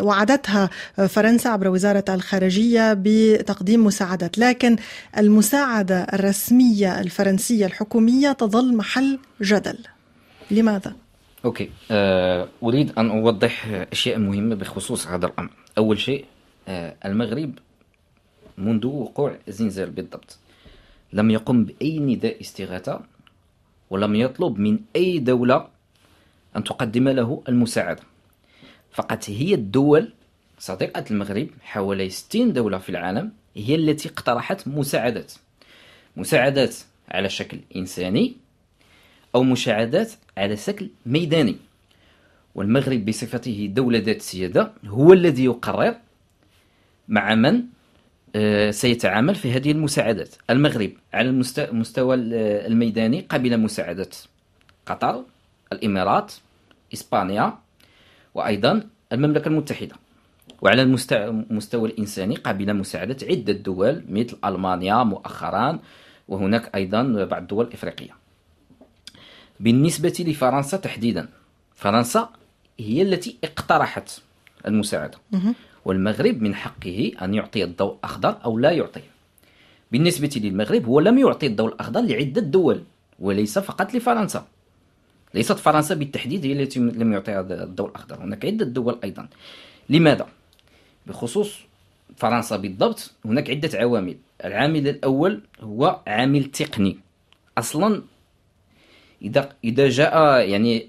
[0.00, 0.70] وعدتها
[1.08, 4.38] فرنسا عبر وزارة الخارجية بتقديم مساعدات.
[4.38, 4.76] لكن
[5.18, 9.78] المساعدة الرسمية الفرنسية الحكومية تظل محل جدل.
[10.50, 11.05] لماذا؟
[11.46, 11.70] أوكي.
[11.90, 15.50] أه أريد أن أوضح أشياء مهمة بخصوص هذا الأمر.
[15.78, 16.24] أول شيء
[16.68, 17.58] أه المغرب
[18.58, 20.38] منذ وقوع الزلزال بالضبط
[21.12, 23.00] لم يقم بأي نداء استغاثة
[23.90, 25.68] ولم يطلب من أي دولة
[26.56, 28.02] أن تقدم له المساعدة.
[28.92, 30.12] فقط هي الدول
[30.58, 35.32] صديقة المغرب حوالي 60 دولة في العالم هي التي اقترحت مساعدات.
[36.16, 36.76] مساعدات
[37.08, 38.36] على شكل إنساني
[39.36, 41.56] أو مساعدات على شكل ميداني.
[42.54, 45.94] والمغرب بصفته دولة ذات سيادة هو الذي يقرر
[47.08, 47.62] مع من
[48.36, 50.34] آه، سيتعامل في هذه المساعدات.
[50.50, 52.14] المغرب على المستوى
[52.66, 54.08] الميداني قبل مساعدة
[54.86, 55.24] قطر
[55.72, 56.32] الإمارات
[56.94, 57.58] إسبانيا
[58.34, 59.96] وأيضا المملكة المتحدة.
[60.62, 65.78] وعلى المستوى الإنساني قبل مساعدة عدة دول مثل ألمانيا مؤخرا
[66.28, 68.25] وهناك أيضا بعض الدول الإفريقية.
[69.60, 71.28] بالنسبة لفرنسا تحديدا.
[71.76, 72.28] فرنسا
[72.80, 74.20] هي التي اقترحت
[74.66, 75.18] المساعدة.
[75.84, 79.16] والمغرب من حقه أن يعطي الضوء الأخضر أو لا يعطيه
[79.92, 82.82] بالنسبة للمغرب هو لم يعطي الضوء الأخضر لعدة دول
[83.18, 84.46] وليس فقط لفرنسا.
[85.34, 88.16] ليست فرنسا بالتحديد هي التي لم يعطيها الضوء الأخضر.
[88.24, 89.28] هناك عدة دول أيضا.
[89.88, 90.26] لماذا؟
[91.06, 91.58] بخصوص
[92.16, 94.16] فرنسا بالضبط هناك عدة عوامل.
[94.44, 96.98] العامل الأول هو عامل تقني.
[97.58, 98.02] أصلا
[99.22, 100.88] إذا إذا جاء يعني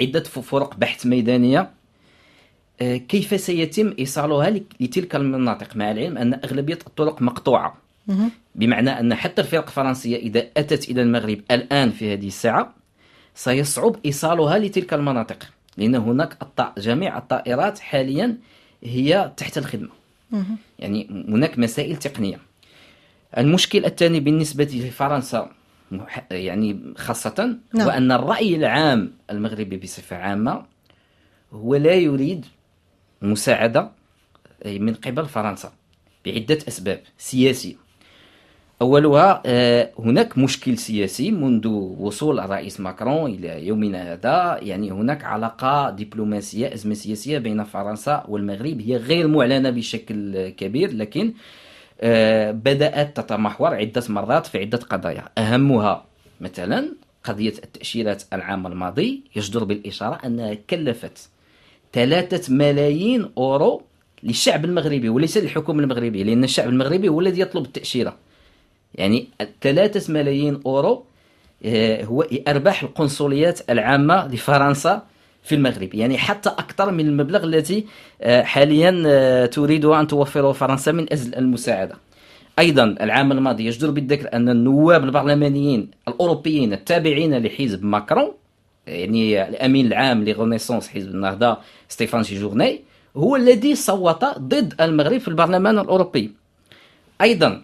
[0.00, 1.70] عدة فرق بحث ميدانية
[2.80, 4.50] آه، كيف سيتم إيصالها
[4.80, 7.76] لتلك المناطق؟ مع العلم أن أغلبية الطرق مقطوعة.
[8.54, 12.74] بمعنى أن حتى الفرق الفرنسية إذا أتت إلى المغرب الآن في هذه الساعة
[13.34, 15.48] سيصعب إيصالها لتلك المناطق.
[15.76, 16.38] لأن هناك
[16.78, 18.36] جميع الطائرات حاليا
[18.84, 19.88] هي تحت الخدمة.
[20.78, 22.38] يعني هناك مسائل تقنية.
[23.38, 25.50] المشكل الثاني بالنسبة لفرنسا
[26.30, 27.86] يعني خاصة نعم.
[27.86, 30.62] وأن الرأي العام المغربي بصفة عامة
[31.52, 32.46] هو لا يريد
[33.22, 33.90] مساعدة
[34.66, 35.72] من قبل فرنسا
[36.26, 37.74] بعدة أسباب سياسية.
[38.82, 41.66] أولها آه، هناك مشكل سياسي منذ
[41.98, 44.58] وصول الرئيس ماكرون إلى يومنا هذا.
[44.62, 48.80] يعني هناك علاقة دبلوماسية أزمة سياسية بين فرنسا والمغرب.
[48.80, 51.32] هي غير معلنة بشكل كبير لكن
[52.50, 55.24] بدأت تتمحور عدة مرات في عدة قضايا.
[55.38, 56.04] أهمها
[56.40, 56.88] مثلا
[57.24, 61.28] قضية التأشيرات العام الماضي يجدر بالإشارة أنها كلفت
[61.92, 63.82] ثلاثة ملايين أورو
[64.22, 68.16] للشعب المغربي وليس للحكومة المغربية لأن الشعب المغربي هو الذي يطلب التأشيرة.
[68.94, 69.28] يعني
[69.60, 71.04] ثلاثة ملايين أورو
[71.64, 75.06] آه، هو أرباح القنصليات العامة لفرنسا
[75.46, 75.94] في المغرب.
[75.94, 77.86] يعني حتى أكثر من المبلغ الذي
[78.22, 81.94] آه، حاليا آه، تريد أن توفره فرنسا من أجل المساعدة.
[82.58, 88.32] أيضا العام الماضي يجدر بالذكر أن النواب البرلمانيين الأوروبيين التابعين لحزب ماكرون
[88.86, 92.80] يعني الأمين العام لغونيسونس حزب النهضة ستيفان جورني
[93.16, 96.32] هو الذي صوت ضد المغرب في البرلمان الأوروبي.
[97.20, 97.62] أيضا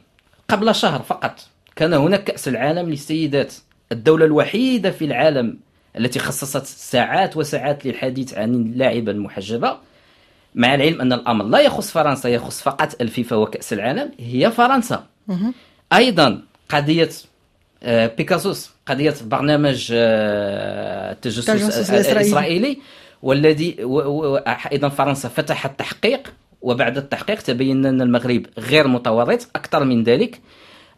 [0.49, 1.41] قبل شهر فقط
[1.77, 3.55] كان هناك كأس العالم للسيدات
[3.93, 5.59] الدولة الوحيدة في العالم
[5.99, 9.77] التي خصصت ساعات وساعات للحديث عن اللاعبه المحجبة
[10.55, 15.07] مع العلم أن الأمر لا يخص فرنسا يخص فقط الفيفا وكأس العالم هي فرنسا.
[15.93, 17.09] أيضا قضية
[17.83, 22.79] آه، بيكاسوس قضية برنامج آه، التجسس الإسرائيلي.
[23.23, 23.77] والذي
[24.73, 26.33] أيضا فرنسا فتحت تحقيق
[26.63, 30.41] وبعد التحقيق تبين أن المغرب غير متورط أكثر من ذلك.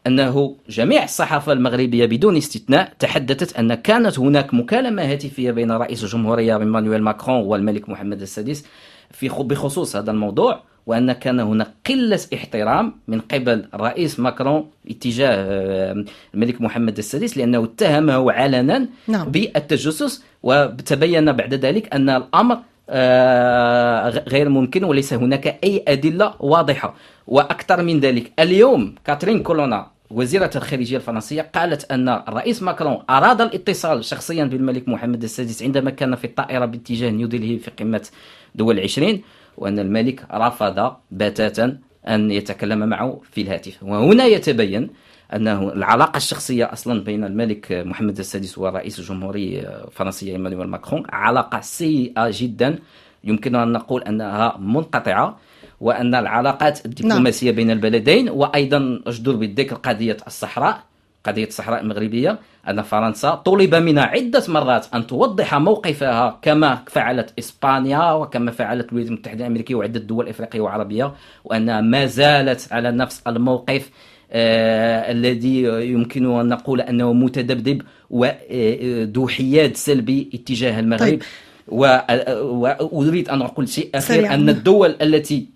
[0.07, 6.57] أنه جميع الصحافة المغربية بدون استثناء تحدثت أن كانت هناك مكالمة هاتفية بين رئيس الجمهورية
[6.59, 8.65] ايمانويل ماكرون والملك محمد السادس
[9.11, 16.05] في بخصوص هذا الموضوع وأن كان هناك قلة احترام من قبل الرئيس ماكرون اتجاه آه،
[16.35, 19.31] الملك محمد السادس لأنه اتهمه علنا نعم.
[19.31, 22.59] بالتجسس وتبين بعد ذلك أن الأمر
[22.91, 26.95] آه، غير ممكن وليس هناك أي أدلة واضحة
[27.27, 34.05] وأكثر من ذلك اليوم كاترين كولونا وزيرة الخارجية الفرنسية قالت أن الرئيس ماكرون أراد الاتصال
[34.05, 38.09] شخصيا بالملك محمد السادس عندما كان في الطائرة باتجاه نيودلهي في قمة
[38.55, 39.23] دول العشرين
[39.59, 41.79] وأن الملك رفض بتاتا
[42.09, 43.83] أن يتكلم معه في الهاتف.
[43.83, 44.91] وهنا يتبين
[45.35, 52.31] أنه العلاقة الشخصية أصلا بين الملك محمد السادس ورئيس الجمهورية الفرنسية إيمانويل ماكرون علاقة سيئة
[52.33, 52.79] جدا.
[53.25, 55.39] يمكن أن نقول أنها منقطعة.
[55.85, 57.57] وأن العلاقات الدبلوماسية نعم.
[57.57, 60.83] بين البلدين وأيضا أجدر بالذكر قضية الصحراء
[61.25, 68.13] قضية الصحراء المغربية أن فرنسا طلب منها عدة مرات أن توضح موقفها كما فعلت إسبانيا
[68.13, 71.13] وكما فعلت الولايات المتحدة الأمريكية وعدة دول إفريقية وعربية
[71.45, 73.91] وأنها ما زالت على نفس الموقف
[74.33, 75.63] آه الذي
[75.93, 81.23] يمكن أن نقول أنه متذبذب وذو حياد سلبي اتجاه المغرب طيب.
[81.69, 85.54] وأريد أن أقول شيء أخير أن الدول التي آه،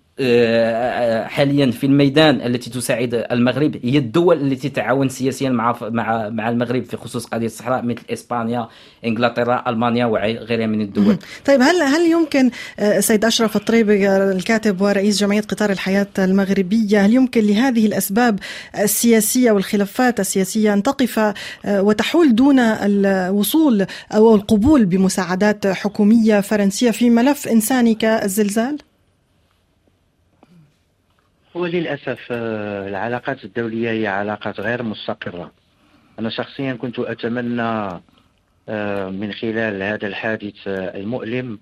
[1.27, 6.83] حاليا في الميدان التي تساعد المغرب هي الدول التي تتعاون سياسيا مع مع مع المغرب
[6.83, 8.67] في خصوص قضية الصحراء مثل إسبانيا
[9.05, 11.17] إنجلترا ألمانيا وغيرها من الدول.
[11.45, 17.13] طيب هل هل يمكن آه، سيد أشرف الطريبي الكاتب ورئيس جمعية قطار الحياة المغربية هل
[17.13, 18.39] يمكن لهذه الأسباب
[18.79, 21.33] السياسية والخلافات السياسية أن تقف آه،
[21.65, 28.88] وتحول دون الوصول أو القبول بمساعدات حكومية فرنسية في ملف إنساني كالزلزال؟
[31.53, 35.51] وللأسف آه، العلاقات الدولية هي علاقات غير مستقرة.
[36.19, 38.01] أنا شخصيا كنت أتمنى
[38.69, 41.59] آه، من خلال هذا الحادث آه، المؤلم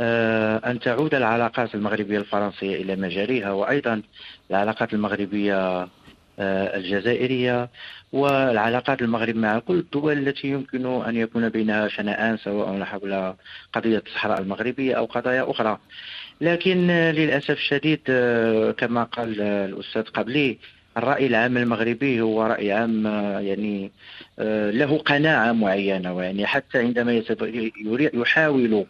[0.00, 4.02] أن تعود العلاقات المغربية الفرنسية إلى مجاريها وأيضا
[4.50, 5.88] العلاقات المغربية
[6.40, 7.68] الجزائرية
[8.12, 13.34] والعلاقات المغرب مع كل الدول التي يمكن أن يكون بينها شنآن سواء حول
[13.72, 15.78] قضية الصحراء المغربية أو قضايا أخرى.
[16.40, 20.58] لكن للأسف الشديد آه، كما قال الأستاذ قبلي
[20.96, 23.90] الرأي العام المغربي هو رأي عام آه، يعني آه،
[24.70, 27.22] له قناعة معينة ويعني حتى عندما
[28.14, 28.86] يحاول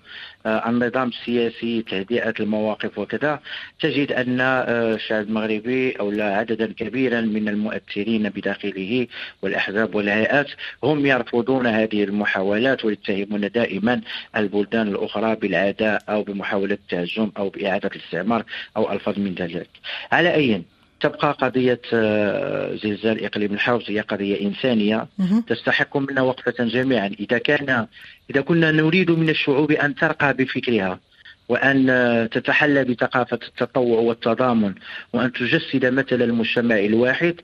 [0.46, 3.40] آه، النظام السياسي تهدئة المواقف وكذا
[3.80, 9.07] تجد أن الشعب المغربي أو عددا كبيرا من المؤثرين بداخله
[9.42, 10.46] والأحزاب والهيئات.
[10.84, 14.01] هم يرفضون هذه المحاولات ويتهمون دائما
[14.36, 18.44] البلدان الأخرى بالعداء أو بمحاولة التهجم أو بإعادة الاستعمار
[18.76, 19.68] أو ألفاظ من ذلك.
[20.12, 20.62] على أي
[21.01, 25.07] تبقى قضية آه، زلزال إقليم الحوض هي قضية إنسانية
[25.46, 27.07] تستحق منا وقفة جميعا.
[27.20, 27.86] إذا كان
[28.30, 31.01] إذا كنا نريد من الشعوب أن ترقى بفكرها
[31.49, 34.74] وأن تتحلى بثقافة التطوع والتضامن
[35.12, 37.34] وأن تجسد مثل المجتمع الواحد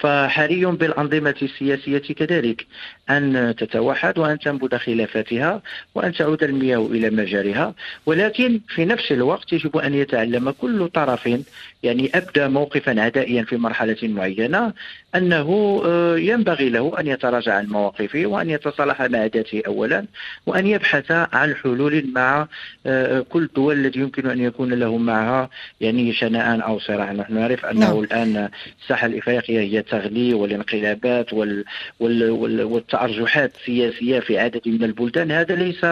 [0.00, 2.66] فحري بالأنظمة السياسية كذلك
[3.10, 5.62] أن تتوحد وأن تنبذ خلافاتها
[5.94, 7.74] وأن تعود المياه إلى مجاريها
[8.06, 11.28] ولكن في نفس الوقت يجب أن يتعلم كل طرف
[11.82, 14.72] يعني أبدى موقفا عدائيا في مرحلة معينة
[15.14, 20.04] أنه آه، ينبغي له أن يتراجع عن مواقفه وأن يتصالح مع ذاته أولا
[20.46, 22.46] وأن يبحث عن حلول مع
[22.86, 27.66] آه، كل الدول التي يمكن أن يكون له معها يعني شنآن أو صراع نحن نعرف
[27.66, 27.98] أنه نعم.
[27.98, 28.48] الآن
[28.82, 31.64] الساحة الإفريقية هي التغلي والانقلابات وال
[32.00, 35.30] وال وال والتأرجحات السياسية في عدد من البلدان.
[35.30, 35.84] هذا ليس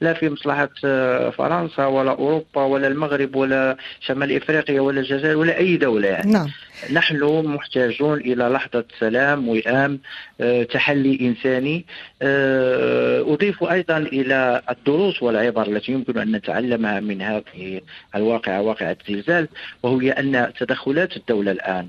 [0.00, 5.58] لا في مصلحة آه، فرنسا ولا أوروبا ولا المغرب ولا شمال إفريقيا ولا الجزائر ولا
[5.58, 6.32] أي دولة يعني.
[6.32, 6.48] نعم.
[6.92, 10.00] نحن محتاجون إلى لحظة سلام وئام
[10.40, 11.84] آه، تحلي إنساني.
[12.22, 17.80] آه، أضيف أيضا إلى الدروس والعبر التي يمكن أن نتعلمها من هذه
[18.14, 19.48] الواقعة واقعة الزلزال
[19.82, 21.88] وهي أن تدخلات الدولة الآن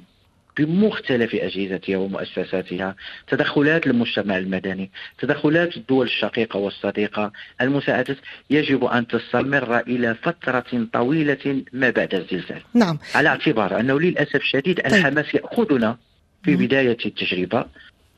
[0.57, 2.95] بمختلف أجهزتها ومؤسساتها
[3.27, 7.31] تدخلات المجتمع المدني تدخلات الدول الشقيقة والصديقة
[7.61, 8.17] المساعدة
[8.49, 12.61] يجب أن تستمر إلى فترة طويلة ما بعد الزلزال.
[12.73, 12.99] نعم.
[13.15, 14.93] على اعتبار أنه للأسف الشديد طيب.
[14.93, 15.97] الحماس يأخذنا
[16.43, 17.65] في بداية التجربة.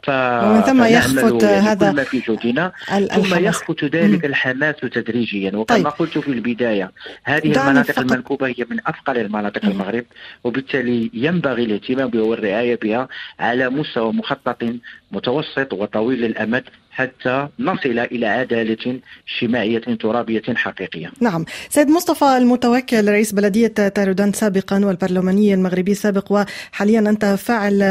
[0.09, 2.71] ومن ثم يخفت هذا ما في جهدنا
[3.15, 5.87] ثم يخفت ذلك الحماس تدريجيا وكما طيب.
[5.87, 6.91] قلت في البداية
[7.23, 8.11] هذه المناطق فقط.
[8.11, 10.05] المنكوبة هي من أفقر المناطق المغرب
[10.43, 13.07] وبالتالي ينبغي الاهتمام بها والرعاية بها
[13.39, 14.63] على مستوى مخطط
[15.11, 16.63] متوسط وطويل الأمد
[16.93, 21.11] حتى نصل إلى عدالة اجتماعية ترابية حقيقية.
[21.19, 21.45] نعم.
[21.69, 27.81] سيد مصطفى المتوكل رئيس بلدية تارودان سابقا والبرلماني المغربي سابق وحاليا أنت فاعل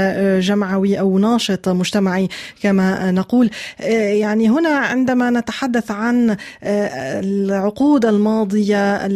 [0.40, 2.28] جمعوي أو ناشط مجتمعي
[2.62, 3.50] كما نقول.
[3.80, 9.06] يعني هنا عندما نتحدث عن العقود الماضية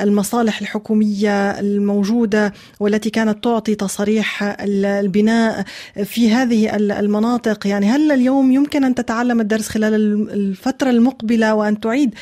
[0.00, 5.64] المصالح الحكومية الموجودة والتي كانت تعطي تصريح البناء
[6.04, 9.94] في هذه المناطق يعني هل اليوم يمكن أن تتعلم تتعلم الدرس خلال
[10.30, 12.14] الفترة المقبلة وأن تعيد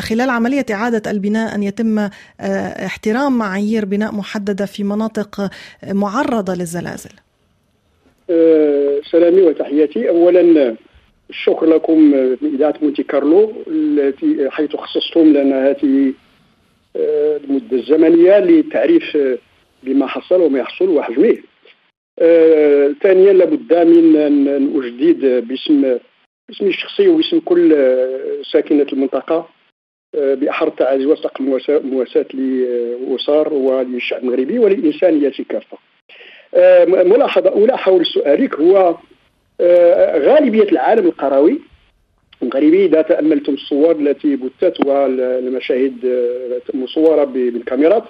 [0.00, 2.10] خلال عملية إعادة البناء أن يتم آه،
[2.86, 5.50] احترام معايير بناء محددة في مناطق
[5.92, 7.10] معرضة للزلازل.
[8.30, 10.08] آه، سلامي وتحياتي.
[10.08, 10.76] أولا
[11.30, 12.00] الشكر لكم
[12.42, 16.12] من إذاعة مونتي كارلو التي حيث خصصتم لنا هذه
[16.96, 19.16] آه، المدة الزمنية للتعريف
[19.82, 21.36] بما حصل وما يحصل وحجمه
[23.02, 25.98] ثانيا لابد من أن أجدد باسم
[26.50, 29.48] اسمي الشخصي واسم كل آه، ساكنة المنطقة
[30.14, 35.78] آه، بأحر التعازي وسط المواساة لأسر وللشعب المغربي وللإنسانية كافة.
[36.54, 38.96] آه، ملاحظة أولى حول سؤالك هو
[40.16, 41.60] غالبية العالم القروي
[42.42, 45.94] المغربي إذا تأملتم الصور التي بثت والمشاهد
[46.74, 48.04] المصورة بالكاميرات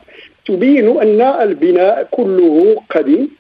[0.46, 3.30] تبين أن البناء كله قديم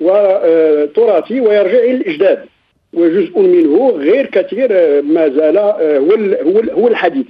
[0.00, 2.46] وتراثي ويرجع إلى الإجداد.
[2.92, 5.98] وجزء منه غير كثير آه، ما زال آه،
[6.42, 7.26] هو هو الحديث.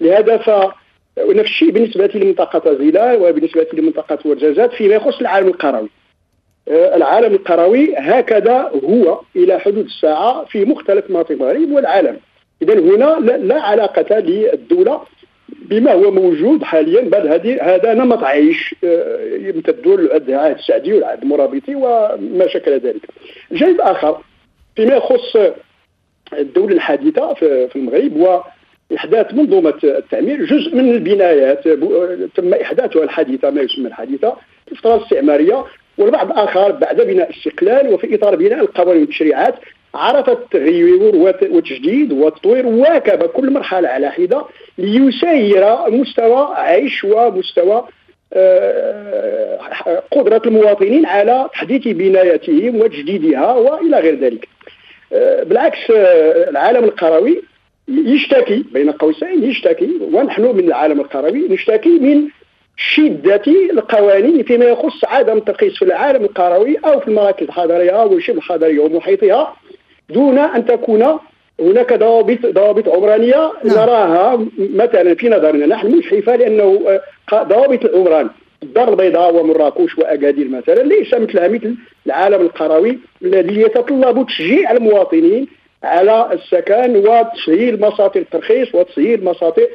[0.00, 0.50] لهذا ف
[1.18, 5.88] ونفس الشيء بالنسبة لمنطقة زيلا وبالنسبة لمنطقة ورجازات فيما يخص العالم القروي.
[6.68, 12.16] آه، العالم القروي هكذا هو إلى حدود الساعة في مختلف مناطق المغرب والعالم.
[12.62, 15.00] اذا هنا لا علاقة للدولة
[15.48, 17.28] بما هو موجود حاليا بل
[17.62, 18.74] هذا نمط عيش
[19.32, 23.02] يمتد للعهد السعدي والعهد المرابطي وما شكل ذلك.
[23.52, 24.20] الجانب الآخر
[24.76, 25.36] فيما يخص
[26.32, 28.42] الدولة الحديثة في المغرب
[28.90, 31.68] وإحداث منظومة التعمير جزء من البنايات
[32.36, 35.64] تم إحداثها الحديثة ما يسمى الحديثة في الفترة الاستعمارية
[35.98, 39.54] والبعض الآخر بعد بناء الاستقلال وفي إطار بناء القوانين والتشريعات
[39.94, 41.16] عرفت التغيير
[41.50, 44.44] وتجديد وتطوير واكب كل مرحلة على حدة
[44.78, 47.84] ليسير مستوى عيش ومستوى
[48.32, 49.58] آه،
[50.10, 54.48] قدرة المواطنين على تحديث بناياتهم وتجديدها وإلى غير ذلك.
[55.12, 57.42] بالعكس آه، العالم القروي
[57.88, 62.28] يشتكي بين قوسين يشتكي ونحن من العالم القروي نشتكي من
[62.76, 68.80] شدة القوانين فيما يخص عدم الترخيص في العالم القروي أو في المراكز الحضرية والشبه الحضرية
[68.80, 69.56] ومحيطها
[70.10, 71.18] دون أن تكون
[71.60, 73.76] هناك ضوابط ضوابط عمرانية نعم.
[73.76, 76.80] نراها مثلا في نظرنا نحن مشحفه لأنه
[77.32, 78.30] آه، ضوابط العمران
[78.62, 81.74] الدار البيضاء ومراكش واكادير مثلا ليس مثلها مثل
[82.06, 85.46] العالم القروي الذي يتطلب تشجيع المواطنين
[85.82, 89.66] على السكن وتسهيل مساطر الترخيص وتسهيل مساطر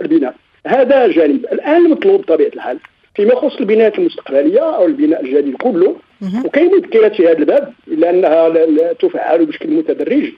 [0.00, 0.34] البناء.
[0.66, 1.44] هذا جانب.
[1.52, 2.78] الآن المطلوب بطبيعة الحال
[3.14, 5.96] فيما يخص البنايات المستقبلية أو البناء الجديد كله.
[6.44, 10.32] وكاين مذكرات في هذا الباب؟ لأنها تفعل بشكل متدرج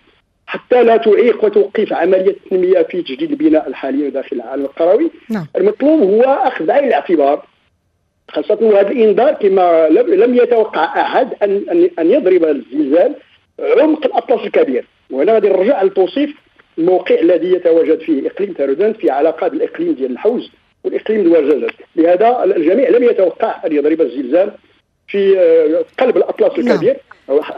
[0.46, 5.10] حتى لا تعيق وتوقف عملية التنميه في تجديد البناء الحالي داخل العالم القروي.
[5.30, 5.46] نعم.
[5.56, 7.46] المطلوب هو أخذ بعين الاعتبار
[8.28, 13.14] خاصة هذا الإنذار كما لم يتوقع أحد أن أن يضرب الزلزال
[13.60, 16.30] عمق الأطلس الكبير وهنا غادي نرجع لتوصيف
[16.78, 20.50] الموقع الذي يتواجد فيه إقليم تارودان في علاقة بالإقليم ديال الحوز
[20.84, 24.52] والإقليم الوجاجات لهذا الجميع لم يتوقع أن يضرب الزلزال
[25.08, 26.74] في آه، قلب الأطلس نعم.
[26.74, 26.96] الكبير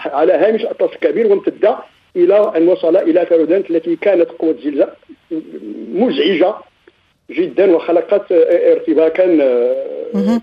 [0.04, 1.74] على هامش الأطلس الكبير وامتد
[2.16, 4.88] إلى أن وصل إلى تارودانت التي كانت قوة الزلزال
[5.94, 6.54] مزعجة
[7.30, 9.26] جدا وخلقت ارتباكا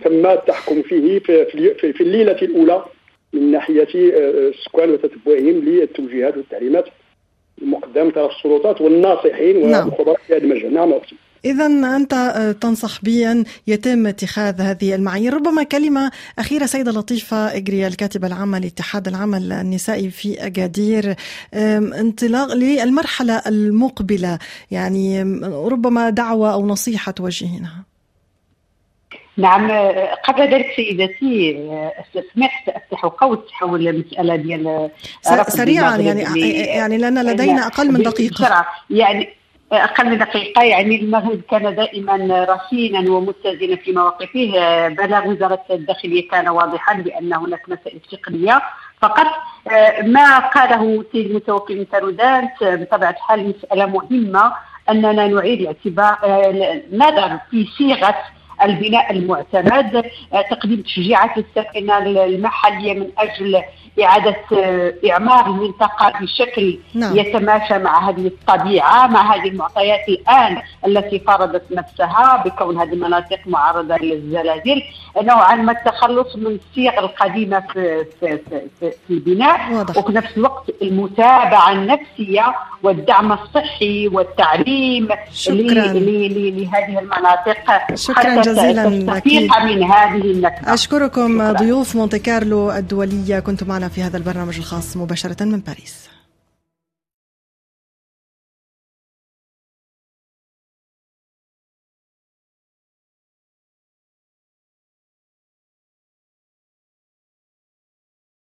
[0.04, 2.86] تم التحكم فيه في الليلة الأولى
[3.34, 6.86] من ناحية السكان وتتبعهم للتوجيهات والتعليمات
[7.62, 9.90] المقدمة من السلطات والناصحين نعم.
[9.90, 11.16] والخبراء في هذا المجال نعم أختي.
[11.46, 11.66] إذا
[11.96, 12.14] أنت
[12.62, 15.34] تنصح بأن يتم اتخاذ هذه المعايير.
[15.34, 21.16] ربما كلمة أخيرة سيدة لطيفة إجري الكاتبة العامة لاتحاد العمل النسائي في أكادير
[21.54, 24.40] انطلاق للمرحلة المقبلة.
[24.72, 27.84] يعني ربما دعوة أو نصيحة توجهينها.
[29.38, 29.72] نعم
[30.24, 31.54] قبل ذلك سيدتي
[32.34, 34.90] سمحت أفتح قوس حول المسألة ديال
[35.48, 38.66] سريعا يعني يعني لأن لدينا أقل من دقيقة.
[38.90, 39.30] يعني
[39.72, 44.88] أقل من دقيقه يعني المغرب كان دائما رصينا ومتزنا في مواقفه.
[44.88, 48.62] بلغ وزارة الداخلية كان واضحا بأن هناك مسائل تقنية.
[49.02, 49.28] فقط
[50.04, 54.54] ما قاله سيد المتوكل من تارودانت بطبيعة الحال مسألة مهمة
[54.90, 56.18] أننا نعيد الاعتبار
[56.92, 58.16] نظر في صيغة
[58.64, 60.06] البناء المعتمد
[60.52, 63.62] تقديم تشجيعات للساكنه المحلية من أجل
[64.04, 67.18] إعادة آه، إعمار المنطقة بشكل نعم.
[67.18, 73.98] يتماشى مع هذه الطبيعة مع هذه المعطيات الآن التي فرضت نفسها بكون هذه المناطق معرضة
[73.98, 74.82] للزلازل
[75.22, 78.40] نوعا ما التخلص من الصيغ القديمة في, في,
[78.80, 79.98] في, في البناء واضح.
[79.98, 90.32] وفي نفس الوقت المتابعة النفسية والدعم الصحي والتعليم شكرا لهذه المناطق شكرا جزيلا من هذه
[90.32, 91.52] النكبة أشكركم شكرا.
[91.52, 96.11] ضيوف مونتي كارلو الدولية كنتم معنا في هذا البرنامج الخاص مباشرة من باريس.